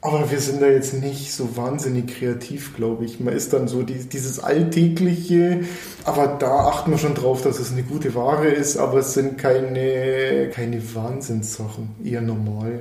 aber 0.01 0.31
wir 0.31 0.39
sind 0.39 0.59
da 0.59 0.65
jetzt 0.65 0.95
nicht 0.95 1.31
so 1.31 1.55
wahnsinnig 1.55 2.07
kreativ, 2.17 2.75
glaube 2.75 3.05
ich. 3.05 3.19
Man 3.19 3.35
ist 3.35 3.53
dann 3.53 3.67
so 3.67 3.83
die, 3.83 4.09
dieses 4.09 4.39
Alltägliche, 4.39 5.59
aber 6.03 6.25
da 6.25 6.69
achten 6.69 6.89
wir 6.89 6.97
schon 6.97 7.13
drauf, 7.13 7.43
dass 7.43 7.59
es 7.59 7.71
eine 7.71 7.83
gute 7.83 8.15
Ware 8.15 8.47
ist, 8.47 8.77
aber 8.77 8.97
es 9.01 9.13
sind 9.13 9.37
keine, 9.37 10.49
keine 10.51 10.81
Wahnsinnssachen, 10.95 11.89
eher 12.03 12.21
normal. 12.21 12.79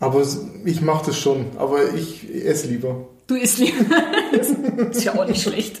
Aber 0.00 0.22
ich 0.64 0.80
mache 0.80 1.06
das 1.06 1.18
schon, 1.18 1.44
aber 1.58 1.92
ich 1.94 2.26
esse 2.42 2.68
lieber. 2.68 3.08
Du 3.26 3.34
isst 3.34 3.58
lieber. 3.58 3.96
ist 4.90 5.04
ja 5.04 5.14
auch 5.14 5.26
nicht 5.26 5.42
schlecht. 5.42 5.80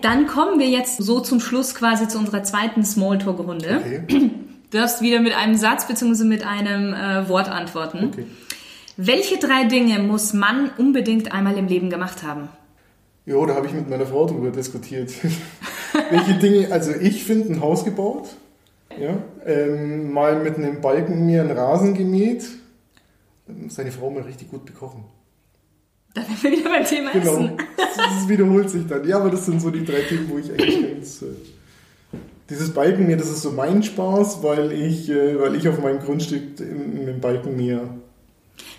Dann 0.00 0.26
kommen 0.26 0.58
wir 0.58 0.68
jetzt 0.68 1.02
so 1.02 1.20
zum 1.20 1.40
Schluss 1.40 1.74
quasi 1.74 2.08
zu 2.08 2.18
unserer 2.18 2.42
zweiten 2.42 2.84
Smalltalk-Runde. 2.84 3.80
Okay. 3.80 4.02
Du 4.08 4.30
darfst 4.78 5.00
wieder 5.00 5.20
mit 5.20 5.34
einem 5.34 5.54
Satz 5.54 5.86
bzw. 5.86 6.24
mit 6.24 6.46
einem 6.46 6.92
äh, 6.92 7.28
Wort 7.28 7.48
antworten. 7.48 8.10
Okay. 8.12 8.26
Welche 8.96 9.38
drei 9.38 9.64
Dinge 9.64 9.98
muss 9.98 10.32
man 10.32 10.70
unbedingt 10.78 11.32
einmal 11.32 11.56
im 11.58 11.66
Leben 11.66 11.90
gemacht 11.90 12.22
haben? 12.22 12.48
Jo, 13.26 13.44
da 13.46 13.54
habe 13.54 13.66
ich 13.66 13.72
mit 13.72 13.88
meiner 13.88 14.06
Frau 14.06 14.26
drüber 14.26 14.50
diskutiert. 14.50 15.10
Welche 16.10 16.34
Dinge, 16.34 16.70
also 16.70 16.92
ich 16.92 17.24
finde 17.24 17.52
ein 17.52 17.60
Haus 17.60 17.84
gebaut, 17.84 18.28
ja, 19.00 19.16
ähm, 19.46 20.12
mal 20.12 20.42
mit 20.42 20.56
einem 20.56 20.80
Balken 20.80 21.26
mir 21.26 21.40
einen 21.40 21.50
Rasen 21.50 21.94
gemäht, 21.94 22.44
seine 23.68 23.90
Frau 23.90 24.10
mal 24.10 24.22
richtig 24.22 24.50
gut 24.50 24.64
bekochen. 24.64 25.04
Da 26.14 26.22
wären 26.22 26.42
wir 26.42 26.52
wieder 26.52 26.70
beim 26.70 26.84
Thema 26.84 27.10
genau. 27.10 27.32
Essen. 27.32 27.56
das 27.96 28.28
wiederholt 28.28 28.70
sich 28.70 28.86
dann. 28.86 29.06
Ja, 29.06 29.18
aber 29.18 29.30
das 29.30 29.46
sind 29.46 29.60
so 29.60 29.70
die 29.70 29.84
drei 29.84 30.00
Themen, 30.00 30.30
wo 30.30 30.38
ich 30.38 30.50
eigentlich 30.50 30.92
ganz... 30.94 31.22
Äh, 31.22 31.26
dieses 32.50 32.72
Balkenmeer, 32.72 33.16
das 33.16 33.30
ist 33.30 33.42
so 33.42 33.50
mein 33.50 33.82
Spaß, 33.82 34.42
weil 34.42 34.70
ich, 34.72 35.08
äh, 35.10 35.40
weil 35.40 35.56
ich 35.56 35.66
auf 35.68 35.80
meinem 35.80 35.98
Grundstück 35.98 36.60
im, 36.60 37.08
im 37.08 37.20
Balkenmeer... 37.20 37.88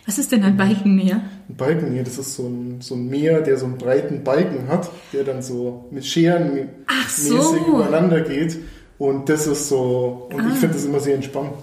Was 0.06 0.20
ist 0.20 0.32
denn 0.32 0.44
ein 0.44 0.56
Balkenmeer? 0.56 1.16
Ein 1.50 1.56
Balkenmeer, 1.56 2.04
das 2.04 2.18
ist 2.20 2.36
so 2.36 2.48
ein, 2.48 2.80
so 2.80 2.96
ein 2.96 3.10
Meer, 3.10 3.42
der 3.42 3.58
so 3.58 3.66
einen 3.66 3.78
breiten 3.78 4.24
Balken 4.24 4.68
hat, 4.70 4.90
der 5.12 5.24
dann 5.24 5.42
so 5.42 5.86
mit 5.92 6.06
Scheren 6.06 6.70
Ach 6.86 7.18
mäßig 7.18 7.32
so. 7.32 7.68
übereinander 7.68 8.22
geht. 8.22 8.60
Und 8.98 9.28
das 9.28 9.48
ist 9.48 9.68
so, 9.68 10.30
und 10.32 10.40
ah. 10.40 10.50
ich 10.54 10.60
finde 10.60 10.76
das 10.76 10.86
immer 10.86 11.00
sehr 11.00 11.16
entspannt. 11.16 11.54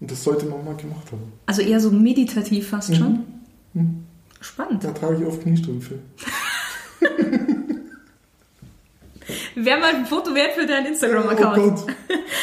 Und 0.00 0.10
das 0.10 0.22
sollte 0.22 0.46
man 0.46 0.64
mal 0.64 0.74
gemacht 0.74 1.10
haben. 1.12 1.32
Also 1.46 1.62
eher 1.62 1.80
so 1.80 1.90
meditativ 1.90 2.68
fast 2.68 2.90
mhm. 2.90 2.94
schon? 2.94 3.24
Mhm. 3.74 4.04
Spannend. 4.40 4.82
Da 4.84 4.92
trage 4.92 5.16
ich 5.20 5.26
oft 5.26 5.42
Kniestrümpfe. 5.42 5.98
Wäre 9.54 9.80
mal 9.80 9.94
ein 9.94 10.06
Foto 10.06 10.34
wert 10.34 10.54
für 10.54 10.66
deinen 10.66 10.86
Instagram-Account. 10.86 11.84
Oh. 11.86 11.86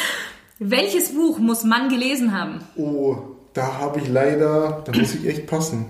Welches 0.60 1.12
Buch 1.12 1.38
muss 1.38 1.64
man 1.64 1.88
gelesen 1.88 2.32
haben? 2.32 2.60
Oh, 2.76 3.16
da 3.52 3.78
habe 3.78 4.00
ich 4.00 4.08
leider, 4.08 4.82
da 4.84 4.92
muss 4.98 5.14
ich 5.14 5.26
echt 5.26 5.46
passen. 5.46 5.86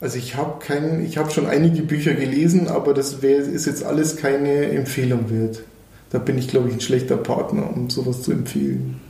Also 0.00 0.18
ich 0.18 0.36
habe 0.36 0.58
keinen, 0.64 1.04
ich 1.04 1.18
habe 1.18 1.30
schon 1.30 1.46
einige 1.46 1.82
Bücher 1.82 2.14
gelesen, 2.14 2.68
aber 2.68 2.94
das 2.94 3.22
wär, 3.22 3.38
ist 3.38 3.66
jetzt 3.66 3.84
alles 3.84 4.16
keine 4.16 4.70
Empfehlung 4.70 5.30
wert. 5.30 5.62
Da 6.10 6.18
bin 6.18 6.38
ich, 6.38 6.48
glaube 6.48 6.68
ich, 6.68 6.74
ein 6.74 6.80
schlechter 6.80 7.16
Partner, 7.16 7.70
um 7.74 7.90
sowas 7.90 8.22
zu 8.22 8.32
empfehlen. 8.32 9.00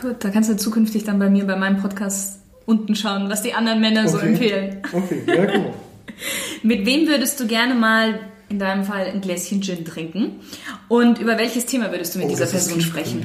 Gut, 0.00 0.16
da 0.20 0.30
kannst 0.30 0.50
du 0.50 0.56
zukünftig 0.56 1.04
dann 1.04 1.18
bei 1.18 1.30
mir 1.30 1.46
bei 1.46 1.56
meinem 1.56 1.80
Podcast 1.80 2.40
unten 2.66 2.94
schauen, 2.94 3.28
was 3.28 3.42
die 3.42 3.54
anderen 3.54 3.80
Männer 3.80 4.02
okay. 4.02 4.10
so 4.10 4.18
empfehlen. 4.18 4.82
Okay, 4.92 5.22
ja, 5.26 5.44
genau. 5.44 5.74
Mit 6.62 6.86
wem 6.86 7.06
würdest 7.06 7.40
du 7.40 7.46
gerne 7.46 7.74
mal 7.74 8.20
in 8.48 8.58
deinem 8.58 8.84
Fall 8.84 9.06
ein 9.06 9.20
Gläschen 9.20 9.62
Gin 9.62 9.84
trinken? 9.84 10.40
Und 10.88 11.18
über 11.18 11.38
welches 11.38 11.66
Thema 11.66 11.90
würdest 11.90 12.14
du 12.14 12.18
mit 12.18 12.28
oh, 12.28 12.30
dieser 12.30 12.46
Person 12.46 12.80
sprechen? 12.80 13.20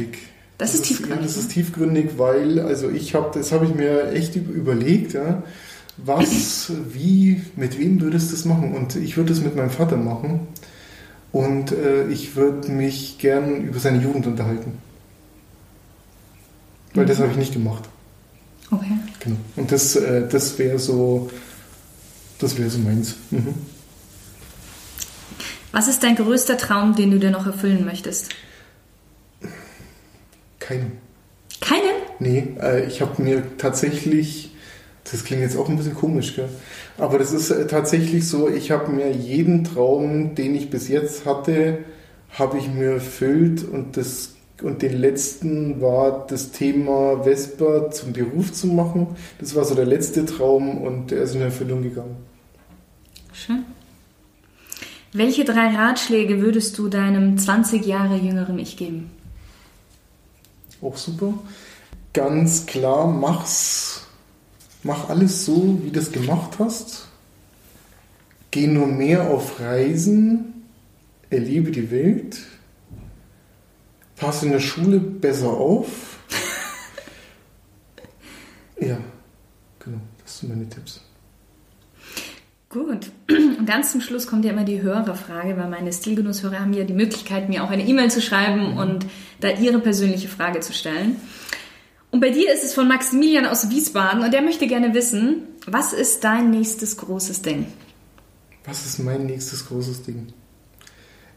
Das, 0.57 0.71
das 0.71 0.75
ist 0.75 0.85
tiefgründig. 0.85 1.19
Ja, 1.19 1.23
das 1.23 1.37
ist 1.37 1.51
tiefgründig, 1.51 2.11
weil, 2.17 2.59
also 2.59 2.89
ich 2.89 3.15
habe, 3.15 3.31
das 3.33 3.51
habe 3.51 3.65
ich 3.65 3.75
mir 3.75 4.11
echt 4.11 4.35
überlegt, 4.35 5.13
ja, 5.13 5.43
was, 5.97 6.71
wie, 6.93 7.41
mit 7.55 7.77
wem 7.79 8.01
würdest 8.01 8.31
du 8.31 8.35
das 8.35 8.45
machen? 8.45 8.73
Und 8.73 8.95
ich 8.95 9.17
würde 9.17 9.33
es 9.33 9.41
mit 9.41 9.55
meinem 9.55 9.69
Vater 9.69 9.97
machen. 9.97 10.47
Und 11.31 11.71
äh, 11.71 12.07
ich 12.07 12.35
würde 12.35 12.71
mich 12.71 13.19
gern 13.19 13.61
über 13.61 13.79
seine 13.79 14.01
Jugend 14.01 14.25
unterhalten. 14.25 14.79
Weil 16.93 17.03
mhm. 17.03 17.07
das 17.07 17.19
habe 17.19 17.31
ich 17.31 17.37
nicht 17.37 17.53
gemacht. 17.53 17.83
Okay. 18.71 18.97
Genau. 19.19 19.37
Und 19.55 19.71
das, 19.71 19.95
äh, 19.95 20.27
das 20.27 20.57
wäre 20.57 20.79
so, 20.79 21.29
das 22.39 22.57
wäre 22.57 22.69
so 22.69 22.79
meins. 22.79 23.15
Mhm. 23.31 23.53
Was 25.71 25.87
ist 25.87 26.01
dein 26.03 26.15
größter 26.15 26.57
Traum, 26.57 26.95
den 26.95 27.11
du 27.11 27.19
dir 27.19 27.31
noch 27.31 27.45
erfüllen 27.45 27.85
möchtest? 27.85 28.29
Keinen. 30.59 30.93
Keinen? 31.61 31.95
Nee, 32.19 32.55
äh, 32.61 32.85
ich 32.85 33.01
habe 33.01 33.21
mir 33.21 33.43
tatsächlich, 33.57 34.55
das 35.09 35.23
klingt 35.23 35.41
jetzt 35.41 35.57
auch 35.57 35.69
ein 35.69 35.77
bisschen 35.77 35.95
komisch, 35.95 36.35
gell? 36.35 36.49
aber 36.97 37.19
das 37.19 37.31
ist 37.31 37.51
äh, 37.51 37.67
tatsächlich 37.67 38.27
so, 38.27 38.49
ich 38.49 38.71
habe 38.71 38.91
mir 38.91 39.11
jeden 39.11 39.63
Traum, 39.63 40.35
den 40.35 40.55
ich 40.55 40.69
bis 40.69 40.87
jetzt 40.87 41.25
hatte, 41.25 41.79
habe 42.31 42.57
ich 42.57 42.67
mir 42.67 42.93
erfüllt 42.93 43.63
und 43.63 43.97
das 43.97 44.35
und 44.61 44.81
den 44.81 44.97
letzten 44.97 45.81
war 45.81 46.25
das 46.27 46.51
Thema 46.51 47.23
Vespa 47.23 47.91
zum 47.91 48.13
Beruf 48.13 48.51
zu 48.51 48.67
machen. 48.67 49.07
Das 49.39 49.55
war 49.55 49.63
so 49.63 49.75
der 49.75 49.85
letzte 49.85 50.25
Traum 50.25 50.81
und 50.81 51.11
der 51.11 51.23
ist 51.23 51.35
in 51.35 51.41
Erfüllung 51.41 51.81
gegangen. 51.81 52.17
Schön. 53.33 53.63
Welche 55.13 55.43
drei 55.43 55.75
Ratschläge 55.75 56.41
würdest 56.41 56.77
du 56.77 56.87
deinem 56.87 57.37
20 57.37 57.85
Jahre 57.85 58.17
jüngeren 58.17 58.59
Ich 58.59 58.77
geben? 58.77 59.09
Auch 60.81 60.97
super. 60.97 61.33
Ganz 62.13 62.65
klar, 62.65 63.07
mach's, 63.07 64.07
mach 64.83 65.09
alles 65.09 65.45
so, 65.45 65.79
wie 65.83 65.91
du 65.91 65.99
es 65.99 66.11
gemacht 66.11 66.59
hast. 66.59 67.07
Geh 68.51 68.67
nur 68.67 68.87
mehr 68.87 69.29
auf 69.29 69.59
Reisen, 69.59 70.65
erlebe 71.29 71.71
die 71.71 71.91
Welt, 71.91 72.39
pass 74.19 74.43
in 74.43 74.51
der 74.51 74.59
Schule 74.59 74.99
besser 74.99 75.49
auf. 75.49 76.19
ja, 78.79 78.97
genau, 79.79 79.99
das 80.21 80.39
sind 80.39 80.49
meine 80.49 80.67
Tipps. 80.67 81.01
Gut. 82.69 83.11
Und 83.29 83.65
ganz 83.65 83.91
zum 83.91 84.01
Schluss 84.01 84.27
kommt 84.27 84.45
ja 84.45 84.51
immer 84.51 84.63
die 84.63 84.81
Hörerfrage, 84.81 85.57
weil 85.57 85.69
meine 85.69 85.91
Stilgenusshörer 85.91 86.59
haben 86.59 86.73
ja 86.73 86.83
die 86.83 86.93
Möglichkeit, 86.93 87.49
mir 87.49 87.63
auch 87.63 87.71
eine 87.71 87.87
E-Mail 87.87 88.11
zu 88.11 88.21
schreiben 88.21 88.73
mhm. 88.73 88.77
und 88.77 89.05
da 89.39 89.49
ihre 89.49 89.79
persönliche 89.79 90.27
Frage 90.27 90.59
zu 90.59 90.73
stellen. 90.73 91.15
Und 92.11 92.21
bei 92.21 92.29
dir 92.29 92.53
ist 92.53 92.63
es 92.63 92.73
von 92.73 92.87
Maximilian 92.87 93.45
aus 93.45 93.69
Wiesbaden 93.69 94.23
und 94.23 94.33
der 94.33 94.41
möchte 94.41 94.67
gerne 94.67 94.93
wissen, 94.93 95.43
was 95.65 95.93
ist 95.93 96.23
dein 96.23 96.51
nächstes 96.51 96.97
großes 96.97 97.41
Ding? 97.41 97.67
Was 98.65 98.85
ist 98.85 98.99
mein 98.99 99.25
nächstes 99.25 99.67
großes 99.67 100.03
Ding? 100.03 100.27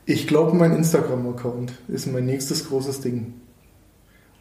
Ich 0.05 0.27
glaube, 0.27 0.57
mein 0.57 0.75
Instagram-Account 0.75 1.73
ist 1.89 2.07
mein 2.07 2.27
nächstes 2.27 2.69
großes 2.69 3.01
Ding. 3.01 3.35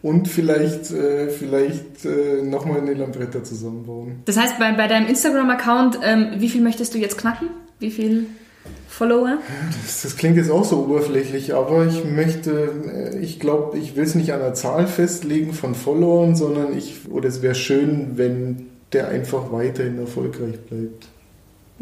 Und 0.01 0.27
vielleicht, 0.27 0.91
äh, 0.91 1.29
vielleicht 1.29 2.05
äh, 2.05 2.41
nochmal 2.41 2.81
eine 2.81 2.95
Lambretta 2.95 3.43
zusammenbauen. 3.43 4.23
Das 4.25 4.37
heißt, 4.37 4.57
bei, 4.57 4.71
bei 4.71 4.87
deinem 4.87 5.07
Instagram-Account, 5.07 5.99
ähm, 6.03 6.31
wie 6.37 6.49
viel 6.49 6.61
möchtest 6.61 6.95
du 6.95 6.97
jetzt 6.97 7.19
knacken? 7.19 7.49
Wie 7.79 7.91
viel 7.91 8.25
Follower? 8.87 9.37
Das, 9.83 10.01
das 10.01 10.17
klingt 10.17 10.37
jetzt 10.37 10.49
auch 10.49 10.65
so 10.65 10.79
oberflächlich, 10.79 11.53
aber 11.53 11.85
ich 11.85 12.03
möchte, 12.03 13.13
äh, 13.13 13.19
ich 13.19 13.39
glaube, 13.39 13.77
ich 13.77 13.95
will 13.95 14.03
es 14.03 14.15
nicht 14.15 14.33
an 14.33 14.39
der 14.39 14.55
Zahl 14.55 14.87
festlegen 14.87 15.53
von 15.53 15.75
Followern, 15.75 16.35
sondern 16.35 16.75
ich, 16.75 17.01
oder 17.11 17.29
es 17.29 17.43
wäre 17.43 17.55
schön, 17.55 18.13
wenn 18.15 18.69
der 18.93 19.07
einfach 19.07 19.51
weiterhin 19.51 19.99
erfolgreich 19.99 20.59
bleibt. 20.61 21.07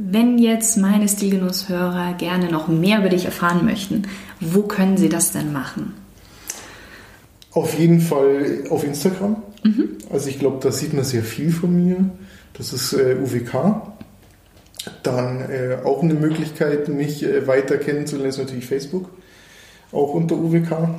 Wenn 0.02 0.38
jetzt 0.38 0.78
meine 0.78 1.10
Stilgenusshörer 1.10 2.14
gerne 2.14 2.50
noch 2.50 2.70
mehr 2.70 3.00
über 3.00 3.10
dich 3.10 3.26
erfahren 3.26 3.66
möchten, 3.66 4.04
wo 4.40 4.62
können 4.62 4.96
sie 4.96 5.10
das 5.10 5.34
denn 5.34 5.52
machen? 5.52 5.94
Auf 7.52 7.78
jeden 7.78 8.00
Fall 8.00 8.64
auf 8.70 8.86
Instagram. 8.86 9.44
Mhm. 9.64 9.98
Also 10.10 10.30
ich 10.30 10.40
glaube, 10.40 10.60
da 10.62 10.72
sieht 10.72 10.94
man 10.94 11.04
sehr 11.04 11.24
viel 11.24 11.52
von 11.52 11.76
mir. 11.76 12.10
Das 12.54 12.72
ist 12.72 12.94
äh, 12.94 13.18
UWK. 13.22 13.82
Dann 15.04 15.42
äh, 15.42 15.80
auch 15.84 16.02
eine 16.02 16.14
Möglichkeit, 16.14 16.88
mich 16.88 17.22
äh, 17.24 17.46
weiter 17.46 17.78
kennenzulernen, 17.78 18.30
ist 18.30 18.38
natürlich 18.38 18.68
Facebook. 18.68 19.10
Auch 19.92 20.14
unter 20.14 20.36
UWK. 20.36 20.96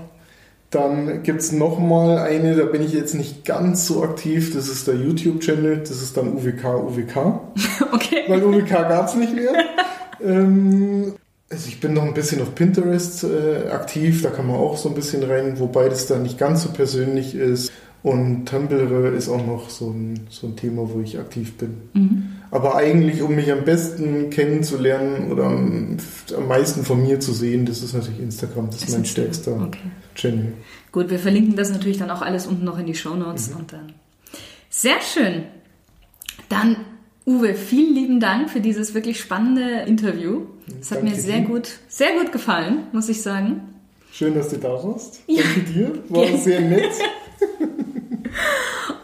Dann 0.70 1.24
gibt 1.24 1.40
es 1.40 1.50
nochmal 1.50 2.18
eine, 2.18 2.54
da 2.54 2.64
bin 2.64 2.83
ich 2.83 2.92
jetzt 2.92 3.14
nicht 3.14 3.44
ganz 3.44 3.87
so 3.87 4.04
aktiv, 4.04 4.54
das 4.54 4.68
ist 4.68 4.87
der 4.87 4.94
YouTube-Channel, 4.94 5.78
das 5.78 6.00
ist 6.00 6.16
dann 6.16 6.35
UWK 6.35 6.64
UWK. 6.64 7.40
Okay. 7.92 8.22
Weil 8.28 8.44
UWK 8.44 8.70
gab 8.70 9.09
es 9.09 9.14
nicht 9.14 9.35
mehr. 9.35 9.52
ähm, 10.24 11.14
also 11.50 11.68
ich 11.68 11.80
bin 11.80 11.92
noch 11.92 12.04
ein 12.04 12.14
bisschen 12.14 12.40
auf 12.40 12.54
Pinterest 12.54 13.24
äh, 13.24 13.68
aktiv, 13.70 14.22
da 14.22 14.30
kann 14.30 14.46
man 14.46 14.56
auch 14.56 14.76
so 14.76 14.88
ein 14.88 14.94
bisschen 14.94 15.24
rein, 15.24 15.59
wobei 15.59 15.88
das 15.88 16.06
dann 16.06 16.22
nicht 16.22 16.38
ganz 16.38 16.62
so 16.62 16.70
persönlich 16.70 17.35
ist. 17.35 17.72
Und 18.02 18.46
Tumblr 18.46 19.12
ist 19.12 19.28
auch 19.28 19.44
noch 19.44 19.68
so 19.68 19.90
ein, 19.90 20.20
so 20.30 20.46
ein 20.46 20.56
Thema, 20.56 20.88
wo 20.90 21.00
ich 21.00 21.18
aktiv 21.18 21.54
bin. 21.58 21.74
Mhm. 21.92 22.28
Aber 22.50 22.76
eigentlich, 22.76 23.22
um 23.22 23.34
mich 23.34 23.52
am 23.52 23.64
besten 23.64 24.30
kennenzulernen 24.30 25.30
oder 25.30 25.44
am, 25.44 25.98
am, 26.36 26.48
meisten 26.48 26.84
von 26.84 27.02
mir 27.02 27.20
zu 27.20 27.32
sehen, 27.32 27.66
das 27.66 27.82
ist 27.82 27.92
natürlich 27.92 28.20
Instagram, 28.20 28.66
das, 28.66 28.80
das 28.80 28.88
ist 28.88 28.94
mein 28.94 29.04
stärkster 29.04 29.60
okay. 29.60 29.78
Channel. 30.14 30.54
Gut, 30.92 31.10
wir 31.10 31.18
verlinken 31.18 31.56
das 31.56 31.70
natürlich 31.70 31.98
dann 31.98 32.10
auch 32.10 32.22
alles 32.22 32.46
unten 32.46 32.64
noch 32.64 32.78
in 32.78 32.86
die 32.86 32.94
Show 32.94 33.14
Notes. 33.14 33.50
Mhm. 33.50 33.56
Und 33.56 33.72
dann. 33.72 33.92
Sehr 34.70 35.00
schön. 35.02 35.44
Dann 36.48 36.76
Uwe, 37.26 37.54
vielen 37.54 37.94
lieben 37.94 38.18
Dank 38.18 38.50
für 38.50 38.60
dieses 38.60 38.94
wirklich 38.94 39.20
spannende 39.20 39.82
Interview. 39.86 40.46
Es 40.80 40.90
hat 40.90 41.02
mir 41.02 41.14
sehr 41.14 41.42
gut, 41.42 41.68
sehr 41.88 42.12
gut 42.18 42.32
gefallen, 42.32 42.86
muss 42.92 43.08
ich 43.08 43.22
sagen. 43.22 43.60
Schön, 44.12 44.34
dass 44.34 44.48
du 44.48 44.56
da 44.56 44.70
warst. 44.70 45.20
Ja. 45.26 45.42
Danke 45.42 45.60
dir. 45.72 45.92
War 46.08 46.26
sehr 46.38 46.60
nett. 46.60 46.90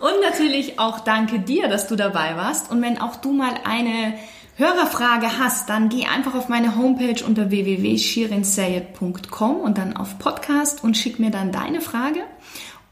Und 0.07 0.23
natürlich 0.23 0.79
auch 0.79 1.01
danke 1.01 1.41
dir, 1.41 1.67
dass 1.67 1.89
du 1.89 1.97
dabei 1.97 2.37
warst. 2.37 2.71
Und 2.71 2.81
wenn 2.81 3.01
auch 3.01 3.17
du 3.17 3.33
mal 3.33 3.55
eine 3.65 4.15
Hörerfrage 4.55 5.41
hast, 5.41 5.69
dann 5.69 5.89
geh 5.89 6.07
einfach 6.07 6.37
auf 6.37 6.49
meine 6.49 6.77
Homepage 6.77 7.25
unter 7.27 7.51
www.shirinsayed.com 7.51 9.57
und 9.57 9.79
dann 9.79 9.97
auf 9.97 10.21
Podcast 10.21 10.85
und 10.85 10.97
schick 10.97 11.19
mir 11.19 11.33
dann 11.33 11.51
deine 11.51 11.81
Frage 11.81 12.21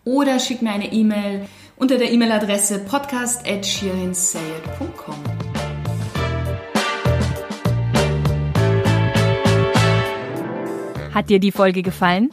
oder 0.05 0.41
schick 0.41 0.61
mir 0.61 0.73
eine 0.73 0.93
E-Mail 0.93 1.47
unter 1.77 1.99
der 1.99 2.11
E-Mail-Adresse 2.11 2.81
podcast.shirinsayed.com. 2.81 5.15
Hat 11.15 11.31
dir 11.31 11.39
die 11.39 11.53
Folge 11.53 11.83
gefallen? 11.83 12.31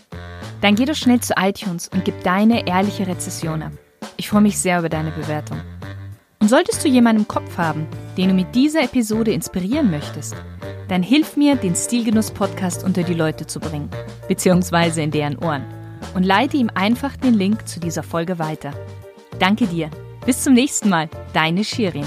Dann 0.62 0.74
geh 0.74 0.86
doch 0.86 0.96
schnell 0.96 1.20
zu 1.20 1.36
iTunes 1.38 1.88
und 1.88 2.04
gib 2.04 2.24
deine 2.24 2.66
ehrliche 2.66 3.06
Rezession 3.06 3.62
ab. 3.62 3.74
Ich 4.22 4.30
freue 4.30 4.42
mich 4.42 4.60
sehr 4.60 4.78
über 4.78 4.88
deine 4.88 5.10
Bewertung. 5.10 5.60
Und 6.40 6.48
solltest 6.48 6.86
du 6.86 6.88
jemanden 6.88 7.24
im 7.24 7.28
Kopf 7.28 7.58
haben, 7.58 7.88
den 8.18 8.28
du 8.28 8.36
mit 8.36 8.54
dieser 8.54 8.84
Episode 8.84 9.32
inspirieren 9.32 9.90
möchtest, 9.90 10.36
dann 10.90 11.02
hilf 11.02 11.38
mir, 11.38 11.56
den 11.56 11.76
Stilgenuss-Podcast 11.76 12.84
unter 12.84 13.02
die 13.02 13.16
Leute 13.16 13.48
zu 13.48 13.60
bringen, 13.60 13.90
beziehungsweise 14.28 15.02
in 15.02 15.10
deren 15.10 15.40
Ohren. 15.40 15.66
Und 16.14 16.22
leite 16.22 16.58
ihm 16.58 16.70
einfach 16.76 17.18
den 17.18 17.34
Link 17.34 17.68
zu 17.68 17.80
dieser 17.80 18.04
Folge 18.04 18.38
weiter. 18.38 18.76
Danke 19.40 19.66
dir. 19.66 19.90
Bis 20.24 20.44
zum 20.44 20.54
nächsten 20.54 20.90
Mal. 20.90 21.10
Deine 21.34 21.64
Shirin. 21.64 22.06